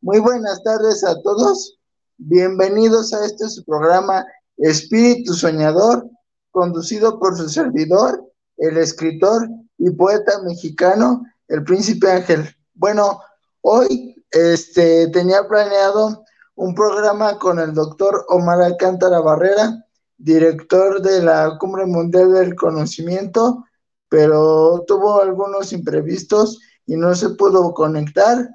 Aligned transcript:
Muy 0.00 0.20
buenas 0.20 0.62
tardes 0.62 1.04
a 1.04 1.20
todos. 1.20 1.78
Bienvenidos 2.16 3.12
a 3.12 3.26
este 3.26 3.44
programa 3.66 4.24
Espíritu 4.56 5.34
Soñador, 5.34 6.08
conducido 6.50 7.18
por 7.18 7.36
su 7.36 7.48
servidor, 7.50 8.24
el 8.56 8.78
escritor 8.78 9.48
y 9.76 9.90
poeta 9.90 10.40
mexicano, 10.44 11.24
el 11.48 11.62
Príncipe 11.62 12.10
Ángel. 12.10 12.48
Bueno, 12.74 13.20
hoy 13.60 14.24
este, 14.30 15.08
tenía 15.08 15.46
planeado 15.46 16.24
un 16.54 16.74
programa 16.74 17.38
con 17.38 17.58
el 17.58 17.74
doctor 17.74 18.24
Omar 18.28 18.62
Alcántara 18.62 19.20
Barrera, 19.20 19.84
director 20.16 21.02
de 21.02 21.22
la 21.22 21.58
Cumbre 21.58 21.84
Mundial 21.84 22.32
del 22.32 22.54
Conocimiento, 22.54 23.62
pero 24.08 24.84
tuvo 24.86 25.20
algunos 25.20 25.72
imprevistos 25.74 26.58
y 26.86 26.96
no 26.96 27.14
se 27.14 27.30
pudo 27.30 27.74
conectar, 27.74 28.48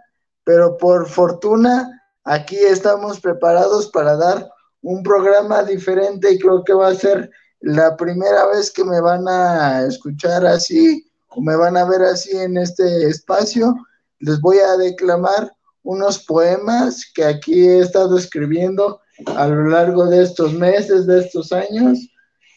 pero 0.47 0.77
por 0.77 1.09
fortuna 1.09 2.01
aquí 2.23 2.55
estamos 2.55 3.19
preparados 3.19 3.89
para 3.89 4.15
dar 4.15 4.49
un 4.81 5.04
programa 5.04 5.62
diferente 5.62 6.31
y 6.31 6.39
creo 6.39 6.63
que 6.63 6.73
va 6.73 6.87
a 6.87 6.95
ser 6.95 7.29
la 7.59 7.98
primera 7.98 8.45
vez 8.45 8.71
que 8.71 8.85
me 8.85 9.01
van 9.01 9.27
a 9.27 9.84
escuchar 9.84 10.45
así 10.45 11.05
o 11.31 11.41
me 11.41 11.57
van 11.57 11.76
a 11.76 11.84
ver 11.84 12.01
así 12.01 12.31
en 12.37 12.55
este 12.55 13.09
espacio. 13.09 13.76
Les 14.20 14.39
voy 14.39 14.59
a 14.59 14.77
declamar 14.77 15.51
unos 15.84 16.23
poemas 16.23 17.04
que 17.13 17.26
aquí 17.26 17.67
he 17.67 17.79
estado 17.79 18.17
escribiendo 18.17 19.01
a 19.35 19.48
lo 19.48 19.65
largo 19.65 20.05
de 20.05 20.23
estos 20.23 20.54
meses, 20.54 21.07
de 21.07 21.20
estos 21.20 21.51
años, 21.51 21.99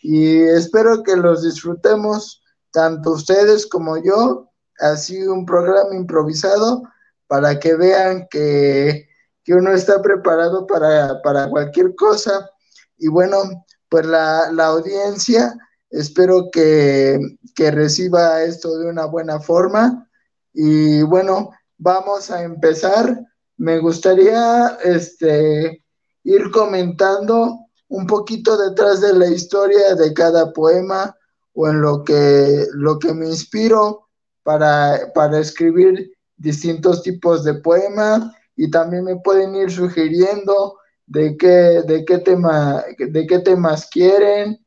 y 0.02 0.42
espero 0.42 1.02
que 1.02 1.16
los 1.16 1.42
disfrutemos 1.42 2.40
tanto 2.70 3.10
ustedes 3.10 3.66
como 3.66 3.96
yo, 3.96 4.48
así 4.78 5.26
un 5.26 5.44
programa 5.44 5.92
improvisado 5.96 6.84
para 7.30 7.60
que 7.60 7.76
vean 7.76 8.26
que, 8.28 9.06
uno 9.46 9.72
está 9.72 10.02
preparado 10.02 10.66
para, 10.66 11.48
cualquier 11.48 11.94
cosa. 11.94 12.50
Y 12.98 13.06
bueno, 13.06 13.64
pues 13.88 14.04
la, 14.04 14.46
audiencia 14.66 15.56
espero 15.90 16.50
que, 16.52 17.20
que, 17.54 17.70
reciba 17.70 18.42
esto 18.42 18.78
de 18.78 18.88
una 18.88 19.06
buena 19.06 19.38
forma. 19.38 20.08
Y 20.52 21.02
bueno, 21.02 21.50
vamos 21.78 22.32
a 22.32 22.42
empezar. 22.42 23.20
Me 23.56 23.78
gustaría 23.78 24.78
este, 24.82 25.84
ir 26.24 26.50
comentando 26.50 27.60
un 27.88 28.06
poquito 28.08 28.56
detrás 28.56 29.00
de 29.00 29.12
la 29.14 29.26
historia 29.26 29.94
de 29.94 30.12
cada 30.14 30.52
poema 30.52 31.16
o 31.54 31.68
en 31.68 31.80
lo 31.80 32.02
que, 32.02 32.66
lo 32.72 32.98
que 32.98 33.14
me 33.14 33.28
inspiro 33.28 34.08
para, 34.42 35.12
para 35.14 35.38
escribir 35.38 36.10
distintos 36.40 37.02
tipos 37.02 37.44
de 37.44 37.54
poemas 37.54 38.32
y 38.56 38.70
también 38.70 39.04
me 39.04 39.16
pueden 39.16 39.54
ir 39.54 39.70
sugiriendo 39.70 40.78
de 41.06 41.36
qué, 41.36 41.82
de 41.86 42.04
qué, 42.04 42.18
tema, 42.18 42.82
de 42.98 43.26
qué 43.26 43.38
temas 43.40 43.88
quieren. 43.88 44.58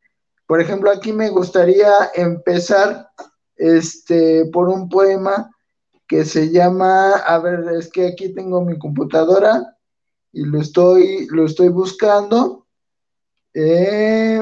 Por 0.45 0.61
ejemplo, 0.61 0.91
aquí 0.91 1.11
me 1.11 1.29
gustaría 1.29 1.91
empezar 2.13 3.09
este, 3.55 4.45
por 4.51 4.69
un 4.69 4.87
poema 4.87 5.49
que 6.07 6.25
se 6.25 6.49
llama, 6.51 7.13
a 7.13 7.39
ver, 7.39 7.65
es 7.77 7.89
que 7.89 8.07
aquí 8.07 8.33
tengo 8.33 8.61
mi 8.61 8.77
computadora 8.77 9.77
y 10.31 10.45
lo 10.45 10.61
estoy, 10.61 11.27
lo 11.31 11.45
estoy 11.45 11.69
buscando. 11.69 12.67
Eh, 13.53 14.41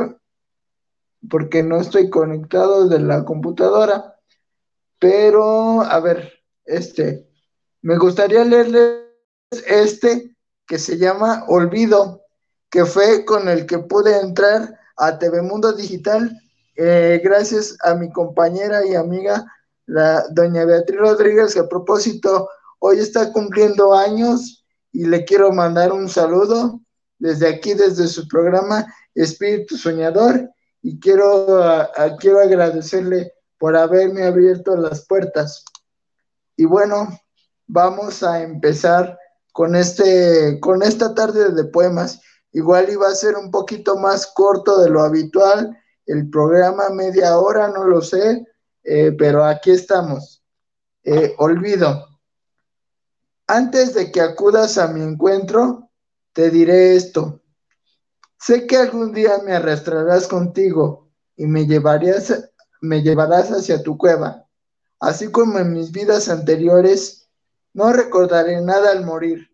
porque 1.30 1.62
no 1.64 1.80
estoy 1.80 2.10
conectado 2.10 2.88
de 2.88 3.00
la 3.00 3.24
computadora. 3.24 4.18
Pero, 5.00 5.82
a 5.82 6.00
ver, 6.00 6.41
este, 6.72 7.28
me 7.82 7.98
gustaría 7.98 8.46
leerles 8.46 9.02
este 9.68 10.36
que 10.66 10.80
se 10.80 10.98
llama 10.98 11.44
Olvido, 11.48 12.22
que 12.70 12.86
fue 12.86 13.26
con 13.26 13.50
el 13.50 13.66
que 13.66 13.80
pude 13.80 14.20
entrar 14.20 14.80
a 14.96 15.20
TV 15.20 15.42
Mundo 15.42 15.74
Digital, 15.74 16.32
eh, 16.78 17.20
gracias 17.24 17.76
a 17.84 17.96
mi 17.96 18.10
compañera 18.12 18.86
y 18.86 18.96
amiga, 18.96 19.46
la 19.86 20.26
doña 20.30 20.64
Beatriz 20.64 21.00
Rodríguez, 21.00 21.54
que 21.54 21.60
a 21.60 21.68
propósito 21.68 22.50
hoy 22.80 23.00
está 23.00 23.34
cumpliendo 23.34 23.94
años 23.94 24.64
y 24.94 25.06
le 25.06 25.26
quiero 25.26 25.52
mandar 25.52 25.92
un 25.92 26.08
saludo 26.08 26.80
desde 27.20 27.50
aquí, 27.50 27.74
desde 27.74 28.08
su 28.08 28.28
programa 28.28 28.86
Espíritu 29.14 29.76
Soñador 29.76 30.50
y 30.82 31.00
quiero, 31.00 31.90
quiero 32.20 32.40
agradecerle 32.40 33.34
por 33.58 33.76
haberme 33.76 34.24
abierto 34.24 34.76
las 34.76 35.06
puertas. 35.06 35.66
Y 36.56 36.66
bueno, 36.66 37.08
vamos 37.68 38.24
a 38.24 38.42
empezar 38.42 39.18
con, 39.52 39.76
este, 39.76 40.60
con 40.60 40.84
esta 40.84 41.14
tarde 41.14 41.52
de 41.52 41.64
poemas. 41.66 42.22
Igual 42.52 42.90
iba 42.90 43.08
a 43.08 43.16
ser 43.16 43.36
un 43.36 43.50
poquito 43.50 43.98
más 43.98 44.28
corto 44.28 44.80
de 44.82 44.90
lo 44.90 45.02
habitual, 45.02 45.78
el 46.06 46.30
programa 46.30 46.90
media 46.90 47.38
hora, 47.38 47.70
no 47.70 47.86
lo 47.86 48.02
sé, 48.02 48.46
eh, 48.84 49.12
pero 49.18 49.46
aquí 49.46 49.72
estamos. 49.72 50.44
Eh, 51.04 51.34
olvido. 51.38 52.08
Antes 53.48 53.94
de 53.94 54.12
que 54.12 54.22
acudas 54.22 54.78
a 54.78 54.88
mi 54.88 55.02
encuentro, 55.02 55.90
te 56.34 56.50
diré 56.50 56.96
esto. 56.96 57.42
Sé 58.40 58.66
que 58.66 58.78
algún 58.78 59.14
día 59.14 59.40
me 59.46 59.54
arrastrarás 59.54 60.28
contigo 60.28 61.10
y 61.36 61.46
me, 61.46 61.68
me 62.82 63.02
llevarás 63.02 63.50
hacia 63.50 63.84
tu 63.84 63.98
cueva. 63.98 64.48
Así 65.02 65.32
como 65.32 65.58
en 65.58 65.74
mis 65.74 65.92
vidas 65.92 66.30
anteriores, 66.30 67.28
no 67.74 67.92
recordaré 67.92 68.62
nada 68.62 68.92
al 68.92 69.04
morir. 69.04 69.50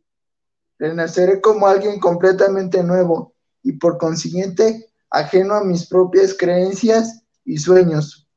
Renaceré 0.77 1.39
como 1.39 1.67
alguien 1.67 1.99
completamente 2.01 2.83
nuevo 2.83 3.33
y 3.63 3.71
por 3.71 3.97
consiguiente 3.97 4.91
ajeno 5.09 5.55
a 5.55 5.63
mis 5.63 5.87
propias 5.87 6.35
creencias 6.37 7.23
y 7.45 7.57
sueños, 7.59 8.27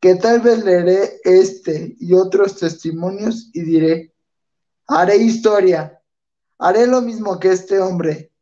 que 0.00 0.16
tal 0.16 0.40
vez 0.40 0.64
leeré 0.64 1.20
este 1.22 1.94
y 2.00 2.12
otros 2.14 2.58
testimonios 2.58 3.48
y 3.52 3.62
diré, 3.62 4.12
haré 4.88 5.16
historia, 5.18 6.02
haré 6.58 6.88
lo 6.88 7.02
mismo 7.02 7.38
que 7.38 7.52
este 7.52 7.78
hombre, 7.78 8.32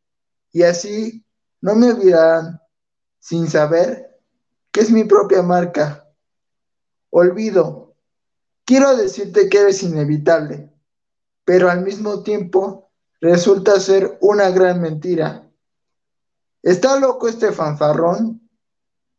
y 0.52 0.62
así 0.62 1.22
no 1.60 1.74
me 1.74 1.92
olvidarán 1.92 2.60
sin 3.18 3.46
saber 3.46 4.18
que 4.72 4.80
es 4.80 4.90
mi 4.90 5.04
propia 5.04 5.42
marca. 5.42 6.06
Olvido. 7.10 7.89
Quiero 8.70 8.96
decirte 8.96 9.48
que 9.48 9.58
eres 9.58 9.82
inevitable, 9.82 10.72
pero 11.44 11.68
al 11.68 11.82
mismo 11.82 12.22
tiempo 12.22 12.92
resulta 13.20 13.80
ser 13.80 14.16
una 14.20 14.50
gran 14.50 14.80
mentira. 14.80 15.50
¿Está 16.62 17.00
loco 17.00 17.26
este 17.26 17.50
fanfarrón? 17.50 18.48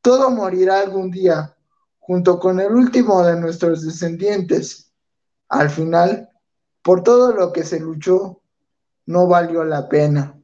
Todo 0.01 0.31
morirá 0.31 0.79
algún 0.79 1.11
día, 1.11 1.53
junto 1.99 2.39
con 2.39 2.61
el 2.61 2.71
último 2.71 3.23
de 3.23 3.37
nuestros 3.41 3.85
descendientes. 3.85 4.93
Al 5.49 5.69
final, 5.69 6.29
por 6.81 7.03
todo 7.03 7.33
lo 7.33 7.51
que 7.51 7.65
se 7.65 7.81
luchó, 7.81 8.41
no 9.05 9.27
valió 9.27 9.65
la 9.65 9.89
pena. 9.89 10.41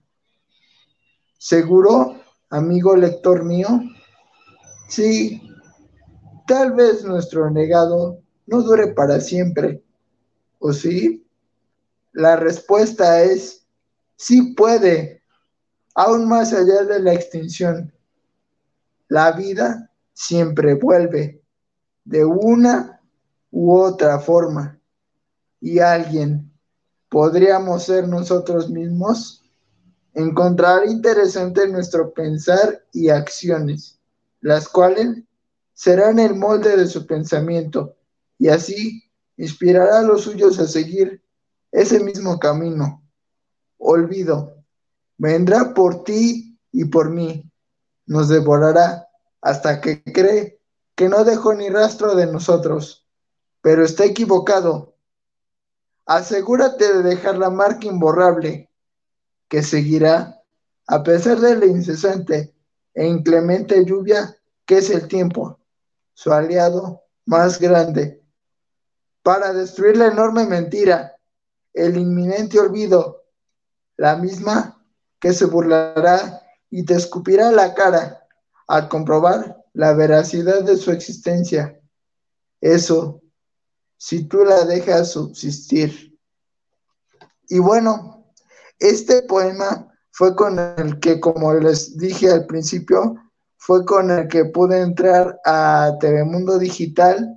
¿Seguro, 1.37 2.19
amigo 2.49 2.93
lector 2.97 3.45
mío? 3.45 3.69
Sí, 4.89 5.49
tal 6.45 6.73
vez 6.73 7.05
nuestro 7.05 7.49
negado 7.49 8.26
no 8.47 8.61
dure 8.63 8.87
para 8.87 9.19
siempre. 9.19 9.83
¿O 10.59 10.73
sí? 10.73 11.25
La 12.13 12.35
respuesta 12.35 13.21
es 13.21 13.65
sí 14.15 14.55
puede, 14.55 15.21
aún 15.93 16.27
más 16.27 16.51
allá 16.53 16.83
de 16.83 16.99
la 16.99 17.13
extinción. 17.13 17.93
La 19.07 19.31
vida 19.33 19.91
siempre 20.13 20.73
vuelve 20.73 21.43
de 22.03 22.25
una 22.25 22.99
u 23.51 23.73
otra 23.73 24.19
forma. 24.19 24.79
Y 25.61 25.79
alguien, 25.79 26.51
¿podríamos 27.09 27.83
ser 27.83 28.07
nosotros 28.07 28.69
mismos? 28.69 29.43
encontrar 30.17 30.87
interesante 30.87 31.67
nuestro 31.67 32.11
pensar 32.11 32.83
y 32.91 33.09
acciones, 33.09 33.99
las 34.41 34.67
cuales 34.67 35.19
serán 35.75 36.17
el 36.17 36.33
molde 36.33 36.75
de 36.75 36.87
su 36.87 37.05
pensamiento 37.05 37.96
y 38.39 38.49
así 38.49 39.03
inspirará 39.37 39.99
a 39.99 40.03
los 40.03 40.21
suyos 40.21 40.59
a 40.59 40.67
seguir 40.67 41.23
ese 41.71 41.99
mismo 41.99 42.39
camino. 42.39 43.03
Olvido, 43.77 44.63
vendrá 45.17 45.73
por 45.73 46.03
ti 46.03 46.57
y 46.71 46.85
por 46.85 47.09
mí, 47.09 47.49
nos 48.05 48.29
devorará 48.29 49.07
hasta 49.41 49.81
que 49.81 50.03
cree 50.03 50.59
que 50.95 51.09
no 51.09 51.23
dejó 51.23 51.53
ni 51.53 51.69
rastro 51.69 52.15
de 52.15 52.25
nosotros, 52.25 53.05
pero 53.61 53.83
está 53.83 54.05
equivocado. 54.05 54.95
Asegúrate 56.05 56.93
de 56.93 57.03
dejar 57.03 57.37
la 57.37 57.49
marca 57.49 57.87
imborrable 57.87 58.69
que 59.47 59.61
seguirá 59.61 60.41
a 60.87 61.03
pesar 61.03 61.39
de 61.39 61.55
la 61.55 61.65
incesante 61.65 62.53
e 62.93 63.05
inclemente 63.05 63.85
lluvia 63.85 64.35
que 64.65 64.77
es 64.77 64.89
el 64.89 65.07
tiempo, 65.07 65.59
su 66.13 66.31
aliado 66.31 67.03
más 67.25 67.59
grande, 67.59 68.23
para 69.27 69.51
destruir 69.51 69.97
la 69.97 70.07
enorme 70.07 70.45
mentira, 70.45 71.17
el 71.73 71.97
inminente 71.97 72.61
olvido, 72.61 73.25
la 73.97 74.15
misma 74.15 74.81
que 75.19 75.33
se 75.33 75.43
burlará 75.43 76.41
y 76.69 76.85
te 76.85 76.93
escupirá 76.93 77.51
la 77.51 77.73
cara 77.73 78.25
al 78.69 78.87
comprobar 78.87 79.65
la 79.73 79.91
veracidad 79.91 80.63
de 80.63 80.77
su 80.77 80.91
existencia. 80.91 81.77
Eso, 82.61 83.21
si 83.97 84.29
tú 84.29 84.45
la 84.45 84.63
dejas 84.63 85.11
subsistir. 85.11 86.17
Y 87.49 87.59
bueno, 87.59 88.31
este 88.79 89.23
poema 89.23 89.93
fue 90.11 90.37
con 90.37 90.57
el 90.57 91.01
que, 91.01 91.19
como 91.19 91.53
les 91.53 91.97
dije 91.97 92.31
al 92.31 92.45
principio, 92.45 93.17
fue 93.57 93.83
con 93.83 94.09
el 94.09 94.29
que 94.29 94.45
pude 94.45 94.79
entrar 94.79 95.37
a 95.43 95.97
Telemundo 95.99 96.57
Digital 96.57 97.36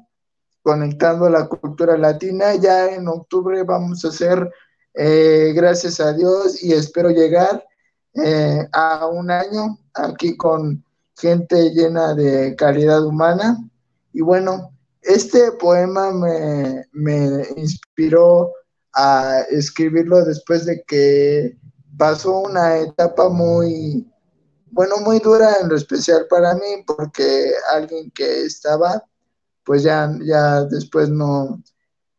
conectando 0.63 1.29
la 1.29 1.47
cultura 1.47 1.97
latina. 1.97 2.55
Ya 2.55 2.87
en 2.95 3.09
octubre 3.09 3.63
vamos 3.63 4.05
a 4.05 4.09
hacer, 4.09 4.51
eh, 4.95 5.53
gracias 5.55 6.01
a 6.01 6.13
Dios, 6.13 6.63
y 6.63 6.73
espero 6.73 7.11
llegar 7.11 7.65
eh, 8.15 8.67
a 8.73 9.07
un 9.07 9.31
año 9.31 9.79
aquí 9.95 10.37
con 10.37 10.85
gente 11.17 11.71
llena 11.71 12.15
de 12.15 12.55
calidad 12.57 13.05
humana. 13.05 13.59
Y 14.13 14.21
bueno, 14.23 14.73
este 15.03 15.53
poema 15.53 16.11
me, 16.13 16.87
me 16.93 17.47
inspiró 17.57 18.53
a 18.93 19.43
escribirlo 19.51 20.25
después 20.25 20.67
de 20.67 20.83
que 20.83 21.57
pasó 21.97 22.41
una 22.41 22.79
etapa 22.79 23.29
muy, 23.29 24.11
bueno, 24.71 24.97
muy 24.99 25.19
dura 25.19 25.57
en 25.61 25.69
lo 25.69 25.77
especial 25.77 26.27
para 26.29 26.55
mí, 26.55 26.83
porque 26.87 27.53
alguien 27.73 28.11
que 28.13 28.45
estaba, 28.45 29.05
pues 29.65 29.83
ya, 29.83 30.11
ya 30.23 30.65
después 30.65 31.09
no, 31.09 31.63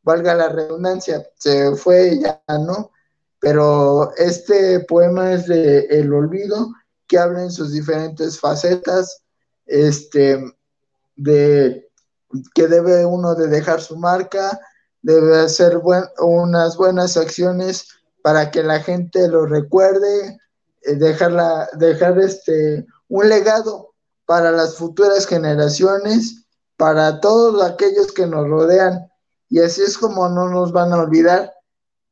valga 0.04 0.34
la 0.36 0.50
redundancia, 0.50 1.28
se 1.38 1.76
fue, 1.76 2.20
ya 2.20 2.42
no, 2.48 2.92
pero 3.40 4.16
este 4.18 4.82
poema 4.82 5.34
es 5.34 5.48
de 5.48 5.86
El 5.90 6.14
Olvido, 6.14 6.72
que 7.08 7.18
habla 7.18 7.44
en 7.44 7.52
sus 7.52 7.72
diferentes 7.74 8.40
facetas, 8.40 9.24
este, 9.66 10.40
de 11.16 11.90
que 12.54 12.68
debe 12.68 13.06
uno 13.06 13.36
de 13.36 13.48
dejar 13.48 13.82
su 13.82 13.98
marca, 13.98 14.60
debe 15.02 15.40
hacer 15.40 15.82
unas 16.20 16.78
buenas 16.78 17.18
acciones 17.18 17.88
para 18.22 18.52
que 18.52 18.64
la 18.64 18.80
gente 18.80 19.28
lo 19.28 19.46
recuerde, 19.46 20.38
eh, 20.84 20.96
dejarla, 20.96 21.70
dejar 21.74 22.20
este, 22.20 22.86
un 23.08 23.28
legado 23.28 23.94
para 24.26 24.52
las 24.52 24.76
futuras 24.76 25.26
generaciones, 25.26 26.41
para 26.82 27.20
todos 27.20 27.62
aquellos 27.62 28.12
que 28.12 28.26
nos 28.26 28.50
rodean. 28.50 29.08
Y 29.50 29.60
así 29.60 29.84
es 29.84 30.00
como 30.00 30.28
no 30.30 30.50
nos 30.50 30.72
van 30.72 30.92
a 30.92 30.98
olvidar, 30.98 31.54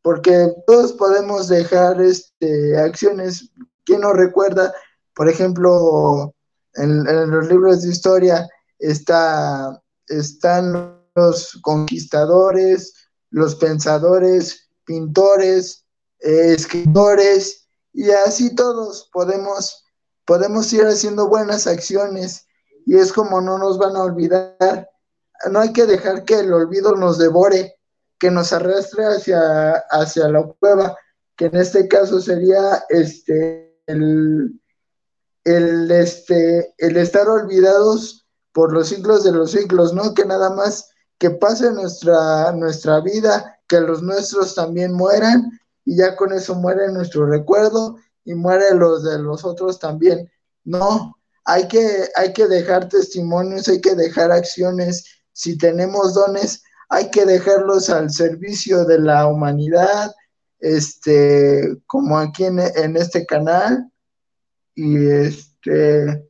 porque 0.03 0.53
todos 0.67 0.93
podemos 0.93 1.47
dejar 1.47 1.99
este, 1.99 2.77
acciones. 2.77 3.49
¿Quién 3.83 4.01
nos 4.01 4.13
recuerda? 4.13 4.71
Por 5.15 5.27
ejemplo, 5.27 6.35
en, 6.75 7.03
los 7.31 7.47
libros 7.47 7.81
de 7.81 7.89
historia 7.89 8.47
está, 8.77 9.81
están 10.05 11.01
los 11.15 11.59
conquistadores, 11.63 12.93
los 13.31 13.55
pensadores, 13.55 14.69
pintores, 14.85 15.83
escritores, 16.19 17.67
y 17.91 18.11
así 18.11 18.53
todos 18.53 19.09
podemos, 19.11 19.83
podemos 20.25 20.71
ir 20.73 20.85
haciendo 20.85 21.27
buenas 21.27 21.65
acciones 21.65 22.45
y 22.85 22.97
es 22.97 23.13
como 23.13 23.41
no 23.41 23.57
nos 23.57 23.77
van 23.77 23.95
a 23.95 24.03
olvidar. 24.03 24.89
No 25.51 25.59
hay 25.59 25.73
que 25.73 25.85
dejar 25.85 26.25
que 26.25 26.39
el 26.39 26.51
olvido 26.53 26.95
nos 26.95 27.17
devore, 27.17 27.75
que 28.19 28.29
nos 28.31 28.51
arrastre 28.51 29.05
hacia, 29.05 29.71
hacia 29.89 30.27
la 30.27 30.43
cueva, 30.59 30.97
que 31.35 31.45
en 31.45 31.55
este 31.55 31.87
caso 31.87 32.19
sería 32.19 32.83
este, 32.89 33.81
el, 33.87 34.59
el, 35.45 35.89
este, 35.91 36.73
el 36.77 36.97
estar 36.97 37.27
olvidados 37.27 38.27
por 38.51 38.73
los 38.73 38.89
siglos 38.89 39.23
de 39.23 39.31
los 39.31 39.51
siglos, 39.51 39.93
¿no? 39.93 40.13
Que 40.13 40.25
nada 40.25 40.49
más 40.49 40.89
que 41.17 41.29
pase 41.29 41.71
nuestra, 41.71 42.51
nuestra 42.53 42.99
vida, 43.01 43.57
que 43.67 43.79
los 43.79 44.01
nuestros 44.01 44.55
también 44.55 44.93
mueran 44.93 45.59
y 45.85 45.97
ya 45.97 46.15
con 46.15 46.33
eso 46.33 46.55
muere 46.55 46.91
nuestro 46.91 47.25
recuerdo 47.25 47.97
y 48.25 48.35
muere 48.35 48.73
los 48.75 49.03
de 49.03 49.19
los 49.19 49.45
otros 49.45 49.79
también. 49.79 50.29
No, 50.63 51.15
hay 51.49 51.67
que, 51.67 52.09
hay 52.15 52.31
que 52.31 52.47
dejar 52.47 52.89
testimonios, 52.89 53.67
hay 53.67 53.81
que 53.81 53.95
dejar 53.95 54.31
acciones. 54.31 55.03
Si 55.33 55.57
tenemos 55.57 56.13
dones, 56.13 56.61
hay 56.89 57.09
que 57.09 57.25
dejarlos 57.25 57.89
al 57.89 58.11
servicio 58.11 58.85
de 58.85 58.99
la 58.99 59.25
humanidad, 59.25 60.13
este, 60.59 61.75
como 61.87 62.19
aquí 62.19 62.45
en, 62.45 62.59
este 62.59 63.25
canal. 63.25 63.91
Y 64.75 65.07
este, 65.07 66.29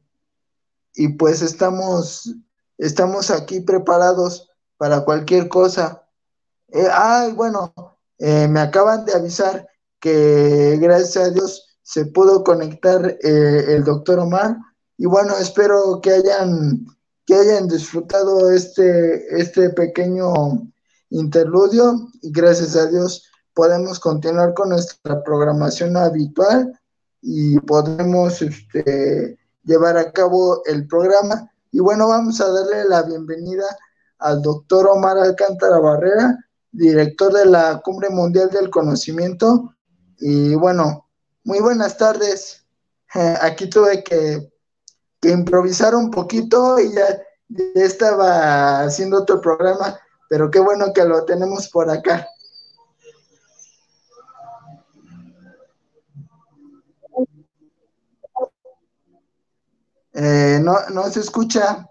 y 0.96 1.10
pues 1.10 1.42
estamos, 1.42 2.34
estamos 2.78 3.30
aquí 3.30 3.60
preparados 3.60 4.50
para 4.78 5.02
cualquier 5.02 5.50
cosa. 5.50 6.08
Eh, 6.70 6.88
ay, 6.90 7.34
bueno, 7.34 7.74
eh, 8.20 8.48
me 8.48 8.62
acaban 8.62 9.04
de 9.04 9.16
avisar 9.16 9.68
que 10.00 10.78
gracias 10.80 11.26
a 11.26 11.30
Dios 11.32 11.78
se 11.82 12.06
pudo 12.06 12.46
conectar 12.46 13.18
eh, 13.22 13.66
el 13.76 13.84
doctor 13.84 14.20
Omar 14.20 14.56
y 15.00 15.06
bueno, 15.06 15.38
espero 15.38 16.02
que 16.02 16.12
hayan, 16.12 16.86
que 17.26 17.34
hayan 17.34 17.70
disfrutado 17.70 18.52
este, 18.52 19.40
este 19.40 19.70
pequeño 19.70 20.70
interludio 21.10 22.10
y 22.22 22.34
gracias 22.34 22.76
a 22.76 22.88
Dios 22.88 23.24
podemos 23.54 23.98
continuar 23.98 24.54
con 24.54 24.70
nuestra 24.70 25.24
programación 25.24 25.96
habitual 25.96 26.78
y 27.22 27.58
podemos 27.60 28.42
este, 28.42 29.40
llevar 29.64 29.98
a 29.98 30.12
cabo 30.12 30.64
el 30.66 30.86
programa. 30.86 31.50
Y 31.72 31.80
bueno, 31.80 32.10
vamos 32.10 32.42
a 32.42 32.52
darle 32.52 32.84
la 32.84 33.04
bienvenida 33.04 33.78
al 34.18 34.42
doctor 34.42 34.86
Omar 34.90 35.18
Alcántara 35.18 35.80
Barrera, 35.80 36.38
director 36.74 37.32
de 37.32 37.46
la 37.46 37.80
Cumbre 37.86 38.10
Mundial 38.10 38.50
del 38.50 38.70
Conocimiento. 38.70 39.76
Y 40.18 40.56
bueno, 40.56 41.08
muy 41.46 41.62
buenas 41.62 41.98
tardes. 41.98 42.66
Aquí 43.42 43.70
tuve 43.70 44.04
que, 44.04 44.52
improvisar 45.22 45.96
un 45.96 46.10
poquito 46.12 46.80
y 46.80 46.94
ya, 46.94 47.22
estaba 47.76 48.82
haciendo 48.82 49.22
otro 49.22 49.42
programa, 49.42 50.00
pero 50.30 50.52
qué 50.52 50.60
bueno 50.60 50.94
que 50.94 51.04
lo 51.04 51.26
tenemos 51.26 51.68
por 51.70 51.90
acá. 51.90 52.28
Eh, 60.14 60.60
no, 60.62 60.76
no 60.90 61.04
se 61.10 61.22
escucha. 61.22 61.89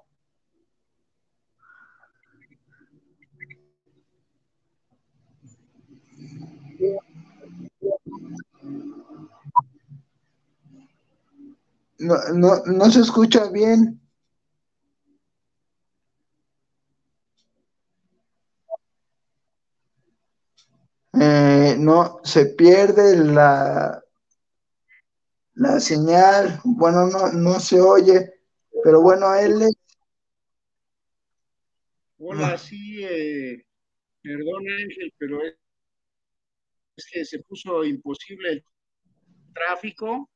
No, 12.09 12.17
no, 12.33 12.63
no 12.65 12.91
se 12.91 13.01
escucha 13.01 13.51
bien. 13.51 14.01
Eh, 21.21 21.77
no, 21.79 22.21
se 22.25 22.47
pierde 22.47 23.15
la, 23.17 24.03
la 25.55 25.81
señal. 25.81 26.61
Bueno, 26.65 27.07
no, 27.09 27.31
no 27.33 27.61
se 27.61 27.79
oye, 27.79 28.33
pero 28.83 29.03
bueno, 29.03 29.35
él 29.35 29.69
Hola, 32.21 32.57
sí, 32.57 33.05
eh, 33.05 33.67
perdón 34.23 34.65
Ángel, 34.83 35.13
pero 35.19 35.45
es, 35.45 35.55
que 37.13 37.25
se 37.25 37.39
puso 37.41 37.85
imposible 37.85 38.53
el 38.53 38.65
tráfico 39.53 40.31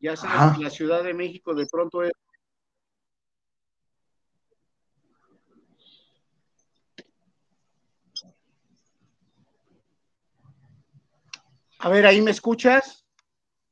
ya 0.00 0.16
sabes, 0.16 0.58
la 0.58 0.70
Ciudad 0.70 1.02
de 1.02 1.14
México 1.14 1.54
de 1.54 1.66
pronto 1.66 2.02
es... 2.02 2.12
A 11.78 11.88
ver, 11.88 12.06
¿ahí 12.06 12.20
me 12.20 12.30
escuchas? 12.30 13.04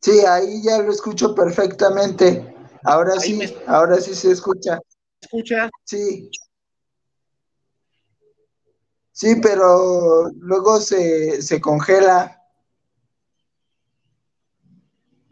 Sí, 0.01 0.21
ahí 0.27 0.63
ya 0.63 0.79
lo 0.83 0.93
escucho 0.93 1.35
perfectamente. 1.35 2.55
Ahora 2.85 3.19
sí, 3.19 3.41
ahora 3.67 3.99
sí 4.01 4.15
se 4.15 4.33
escucha. 4.33 4.79
¿Escucha? 5.21 5.71
Sí. 5.85 6.31
Sí, 9.13 9.37
pero 9.41 10.29
luego 10.39 10.81
se, 10.81 11.41
se 11.41 11.61
congela. 11.61 12.43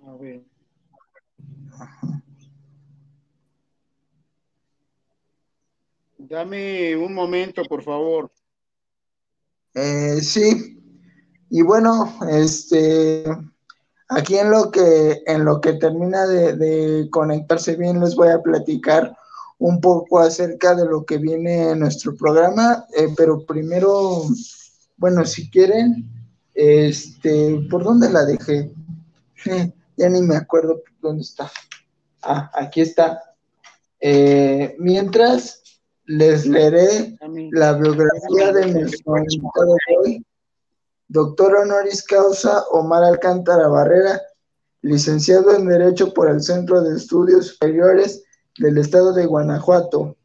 A 0.06 0.16
ver. 0.16 0.44
Dame 6.32 6.96
un 6.96 7.12
momento, 7.12 7.62
por 7.64 7.82
favor. 7.82 8.32
Eh, 9.74 10.18
sí, 10.22 10.78
Y 11.50 11.60
bueno, 11.60 12.18
este, 12.30 13.22
aquí 14.08 14.38
en 14.38 14.50
lo 14.50 14.70
que, 14.70 15.22
en 15.26 15.44
lo 15.44 15.60
que 15.60 15.74
termina 15.74 16.26
de, 16.26 17.06
conectarse 17.10 17.76
bien, 17.76 18.00
les 18.00 18.14
voy 18.14 18.28
a 18.28 18.40
platicar 18.40 19.14
un 19.58 19.78
poco 19.78 20.20
acerca 20.20 20.74
de 20.74 20.86
lo 20.86 21.04
que 21.04 21.18
viene 21.18 21.72
en 21.72 21.80
nuestro 21.80 22.16
programa, 22.16 22.86
eh, 22.96 23.08
pero 23.14 23.44
primero, 23.44 24.22
bueno, 24.96 25.26
si 25.26 25.50
quieren, 25.50 26.08
este, 26.54 27.60
¿por 27.70 27.84
dónde 27.84 28.08
la 28.08 28.24
dejé? 28.24 28.72
ya 29.98 30.08
ni 30.08 30.22
me 30.22 30.36
acuerdo 30.36 30.80
dónde 31.02 31.24
está. 31.24 31.52
Ah, 32.22 32.50
aquí 32.54 32.80
está. 32.80 33.20
Eh, 34.00 34.74
mientras 34.78 35.61
les 36.18 36.44
leeré 36.46 37.16
la 37.52 37.72
biografía 37.72 38.52
de 38.52 38.66
nuestro 38.66 39.16
invitado 39.16 39.74
de 39.74 39.96
hoy, 39.96 40.26
doctor 41.08 41.54
honoris 41.54 42.02
causa 42.02 42.64
Omar 42.70 43.02
Alcántara 43.02 43.68
Barrera, 43.68 44.20
licenciado 44.82 45.56
en 45.56 45.66
Derecho 45.66 46.12
por 46.12 46.28
el 46.28 46.42
Centro 46.42 46.82
de 46.82 46.96
Estudios 46.96 47.46
Superiores 47.46 48.24
del 48.58 48.76
Estado 48.76 49.14
de 49.14 49.24
Guanajuato, 49.24 50.16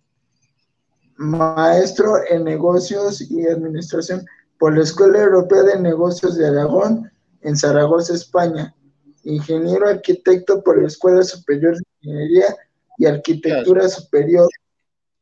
maestro 1.15 2.17
en 2.29 2.43
Negocios 2.43 3.21
y 3.21 3.47
Administración 3.47 4.25
por 4.59 4.75
la 4.75 4.83
Escuela 4.83 5.19
Europea 5.21 5.63
de 5.63 5.79
Negocios 5.79 6.35
de 6.35 6.47
Aragón 6.47 7.09
en 7.41 7.55
Zaragoza, 7.55 8.13
España, 8.13 8.75
ingeniero 9.23 9.87
arquitecto 9.87 10.61
por 10.63 10.81
la 10.81 10.87
Escuela 10.87 11.23
Superior 11.23 11.75
de 11.75 11.83
Ingeniería 12.01 12.55
y 12.97 13.05
Arquitectura 13.05 13.87
Superior 13.87 14.49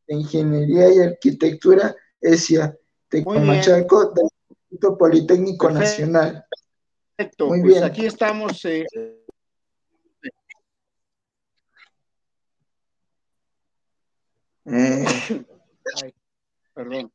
de 0.08 0.16
Ingeniería 0.16 0.94
y 0.94 1.00
Arquitectura 1.00 1.96
ESIA, 2.22 2.76
Tecamachalco 3.10 4.12
del 4.12 4.28
Instituto 4.50 4.98
Politécnico 4.98 5.70
Nacional. 5.70 6.46
Perfecto, 7.16 7.48
Muy 7.48 7.62
pues 7.62 7.74
bien. 7.74 7.84
aquí 7.84 8.06
estamos. 8.06 8.66
Eh, 8.66 8.86
eh. 14.66 15.06
perdón. 16.74 17.12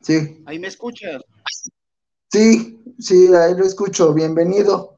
Sí. 0.00 0.42
¿Ahí 0.46 0.58
me 0.58 0.68
escuchas? 0.68 1.22
Sí, 2.30 2.82
sí, 2.98 3.28
ahí 3.34 3.54
lo 3.54 3.64
escucho. 3.64 4.14
Bienvenido. 4.14 4.96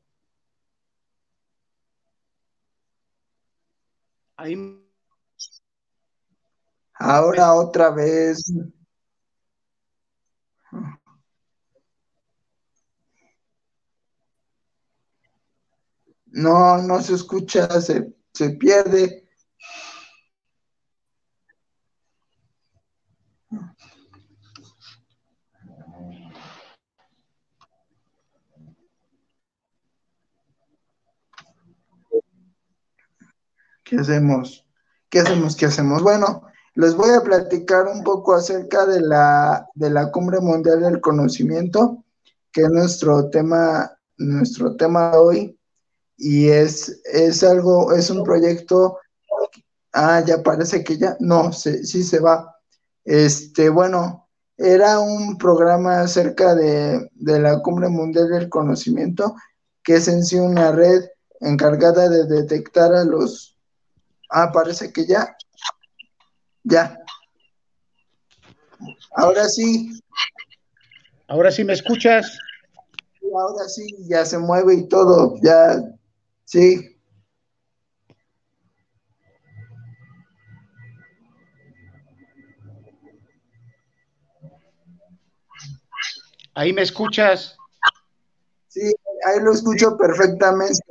Ahora 6.99 7.55
otra 7.55 7.91
vez. 7.91 8.45
No, 16.27 16.79
no 16.83 17.03
se 17.03 17.15
escucha, 17.15 17.69
se, 17.81 18.15
se 18.33 18.51
pierde. 18.51 19.29
¿Qué 33.85 33.97
hacemos? 33.97 34.67
¿Qué 35.09 35.21
hacemos? 35.21 35.57
¿Qué 35.57 35.67
hacemos? 35.67 36.03
Bueno, 36.03 36.48
les 36.79 36.95
voy 36.95 37.11
a 37.11 37.23
platicar 37.23 37.89
un 37.89 38.05
poco 38.05 38.35
acerca 38.35 38.87
de 38.87 39.01
la, 39.01 39.69
de 39.75 39.91
la 39.91 40.13
Cumbre 40.13 40.39
Mundial 40.39 40.81
del 40.81 41.01
Conocimiento, 41.01 42.05
que 42.53 42.63
es 42.63 42.71
nuestro 42.71 43.31
tema, 43.31 43.99
nuestro 44.17 44.77
tema 44.77 45.11
hoy. 45.19 45.59
Y 46.17 46.47
es, 46.51 47.01
es 47.13 47.43
algo, 47.43 47.93
es 47.93 48.11
un 48.11 48.23
proyecto. 48.23 48.99
Ah, 49.93 50.23
ya 50.25 50.41
parece 50.45 50.85
que 50.85 50.97
ya. 50.97 51.17
No, 51.19 51.53
sí, 51.53 51.85
sí 51.85 52.05
se 52.05 52.21
va. 52.21 52.55
Este, 53.05 53.71
bueno, 53.71 54.29
era 54.57 55.01
un 55.01 55.37
programa 55.37 56.03
acerca 56.03 56.55
de, 56.55 57.11
de 57.13 57.41
la 57.41 57.61
Cumbre 57.61 57.89
Mundial 57.89 58.29
del 58.29 58.49
Conocimiento, 58.49 59.35
que 59.83 59.97
es 59.97 60.07
en 60.07 60.25
sí 60.25 60.39
una 60.39 60.71
red 60.71 61.05
encargada 61.41 62.09
de 62.09 62.25
detectar 62.27 62.95
a 62.95 63.03
los 63.03 63.59
Ah, 64.31 64.53
parece 64.53 64.93
que 64.93 65.07
ya. 65.07 65.37
Ya. 66.69 66.99
Ahora 69.17 69.49
sí. 69.49 70.01
Ahora 71.27 71.51
sí 71.51 71.65
me 71.65 71.73
escuchas. 71.73 72.39
Ahora 73.23 73.69
sí, 73.69 73.87
ya 74.09 74.25
se 74.25 74.39
mueve 74.39 74.75
y 74.75 74.89
todo, 74.89 75.35
ya, 75.43 75.83
sí. 76.45 76.97
Ahí 86.55 86.73
me 86.73 86.83
escuchas. 86.83 87.57
Sí, 88.69 88.93
ahí 89.27 89.41
lo 89.43 89.53
escucho 89.53 89.97
perfectamente. 89.97 90.83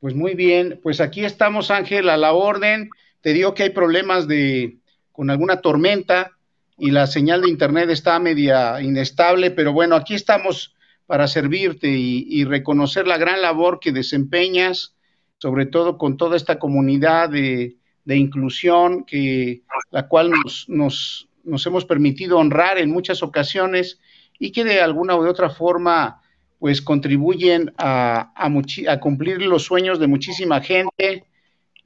Pues 0.00 0.14
muy 0.14 0.34
bien, 0.34 0.78
pues 0.82 1.00
aquí 1.00 1.24
estamos 1.24 1.70
Ángel 1.70 2.08
a 2.08 2.16
la 2.16 2.32
orden. 2.32 2.90
Te 3.20 3.32
digo 3.32 3.54
que 3.54 3.64
hay 3.64 3.70
problemas 3.70 4.28
de 4.28 4.78
con 5.12 5.30
alguna 5.30 5.60
tormenta 5.60 6.32
y 6.78 6.90
la 6.90 7.06
señal 7.06 7.42
de 7.42 7.48
internet 7.48 7.88
está 7.90 8.18
media 8.18 8.80
inestable, 8.82 9.50
pero 9.50 9.72
bueno, 9.72 9.96
aquí 9.96 10.14
estamos 10.14 10.74
para 11.06 11.28
servirte 11.28 11.88
y, 11.88 12.44
reconocer 12.44 13.06
la 13.06 13.16
gran 13.16 13.40
labor 13.40 13.78
que 13.80 13.92
desempeñas, 13.92 14.94
sobre 15.38 15.66
todo 15.66 15.98
con 15.98 16.16
toda 16.16 16.36
esta 16.36 16.58
comunidad 16.58 17.30
de, 17.30 17.76
inclusión 18.06 19.04
que 19.04 19.62
la 19.90 20.08
cual 20.08 20.30
nos, 20.30 20.68
nos, 20.68 21.66
hemos 21.66 21.84
permitido 21.84 22.38
honrar 22.38 22.78
en 22.78 22.90
muchas 22.90 23.22
ocasiones 23.22 24.00
y 24.38 24.50
que 24.52 24.64
de 24.64 24.80
alguna 24.80 25.16
u 25.16 25.22
de 25.22 25.30
otra 25.30 25.48
forma 25.48 26.20
pues 26.58 26.82
contribuyen 26.82 27.72
a, 27.78 28.32
a, 28.34 29.00
cumplir 29.00 29.42
los 29.42 29.64
sueños 29.64 29.98
de 30.00 30.06
muchísima 30.06 30.60
gente. 30.60 31.24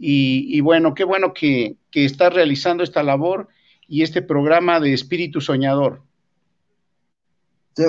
Y, 0.02 0.61
bueno, 0.62 0.95
qué 0.95 1.04
bueno 1.04 1.35
que, 1.35 1.76
que 1.90 2.07
estás 2.07 2.33
realizando 2.33 2.83
esta 2.83 3.02
labor 3.02 3.49
y 3.87 4.02
este 4.02 4.23
programa 4.23 4.80
de 4.80 4.95
Espíritu 4.95 5.40
Soñador. 5.42 6.00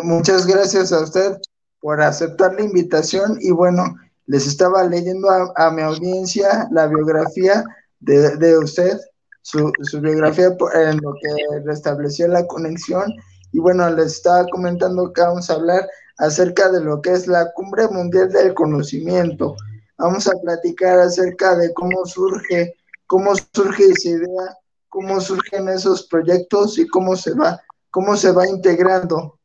muchas 0.03 0.45
gracias 0.45 0.91
a 0.91 1.03
usted 1.03 1.37
por 1.79 2.01
aceptar 2.01 2.55
la 2.55 2.63
invitación 2.63 3.37
y 3.39 3.51
bueno, 3.51 3.95
les 4.27 4.45
estaba 4.45 4.83
leyendo 4.83 5.29
a, 5.55 5.71
mi 5.71 5.81
audiencia 5.81 6.67
la 6.71 6.87
biografía 6.87 7.63
de, 8.01 8.57
usted, 8.57 8.99
su, 9.41 9.71
su, 9.83 10.01
biografía 10.01 10.47
en 10.73 10.97
lo 10.97 11.13
que 11.13 11.59
restableció 11.65 12.27
la 12.27 12.45
conexión 12.47 13.13
y 13.53 13.59
bueno, 13.59 13.89
les 13.89 14.13
estaba 14.13 14.45
comentando 14.47 15.13
que 15.13 15.21
vamos 15.21 15.49
a 15.49 15.53
hablar 15.53 15.87
acerca 16.17 16.69
de 16.69 16.83
lo 16.83 17.01
que 17.01 17.11
es 17.11 17.27
la 17.27 17.51
Cumbre 17.53 17.87
Mundial 17.87 18.29
del 18.31 18.53
Conocimiento. 18.53 19.55
Vamos 20.01 20.27
a 20.27 20.31
platicar 20.41 20.99
acerca 20.99 21.55
de 21.55 21.71
cómo 21.73 22.03
surge, 22.07 22.73
cómo 23.05 23.35
surge 23.35 23.83
esa 23.83 24.09
idea, 24.09 24.57
cómo 24.89 25.21
surgen 25.21 25.69
esos 25.69 26.07
proyectos 26.07 26.79
y 26.79 26.87
cómo 26.87 27.15
se 27.15 27.35
va, 27.35 27.61
cómo 27.91 28.17
se 28.17 28.31
va 28.31 28.47
integrando. 28.47 29.37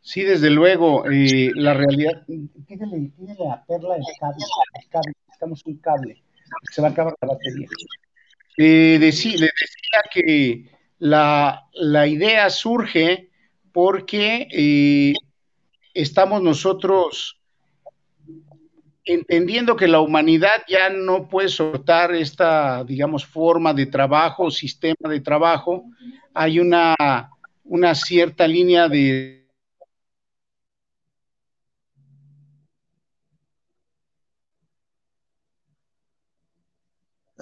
Sí, 0.00 0.22
desde 0.22 0.48
luego, 0.50 1.10
eh, 1.10 1.50
la 1.56 1.74
realidad. 1.74 2.22
Pídele, 2.24 3.10
pídele 3.18 3.50
a 3.50 3.64
Perla 3.66 3.96
el 3.96 4.04
cable, 4.20 4.44
el 4.80 4.88
cable, 4.90 5.12
necesitamos 5.26 5.66
un 5.66 5.76
cable, 5.78 6.22
se 6.70 6.80
va 6.80 6.88
a 6.88 6.90
acabar 6.92 7.14
la 7.20 7.28
batería. 7.28 7.66
Eh, 8.58 8.96
le 9.00 9.06
decía 9.06 10.02
que 10.12 10.70
la, 11.00 11.68
la 11.72 12.06
idea 12.06 12.48
surge 12.48 13.28
porque 13.72 14.46
eh, 14.52 15.14
estamos 15.94 16.42
nosotros 16.42 17.39
entendiendo 19.04 19.76
que 19.76 19.88
la 19.88 20.00
humanidad 20.00 20.62
ya 20.68 20.90
no 20.90 21.28
puede 21.28 21.48
soltar 21.48 22.14
esta, 22.14 22.84
digamos, 22.84 23.24
forma 23.26 23.74
de 23.74 23.86
trabajo, 23.86 24.50
sistema 24.50 25.08
de 25.08 25.20
trabajo, 25.20 25.84
hay 26.34 26.60
una, 26.60 26.96
una 27.64 27.94
cierta 27.94 28.46
línea 28.46 28.88
de... 28.88 29.48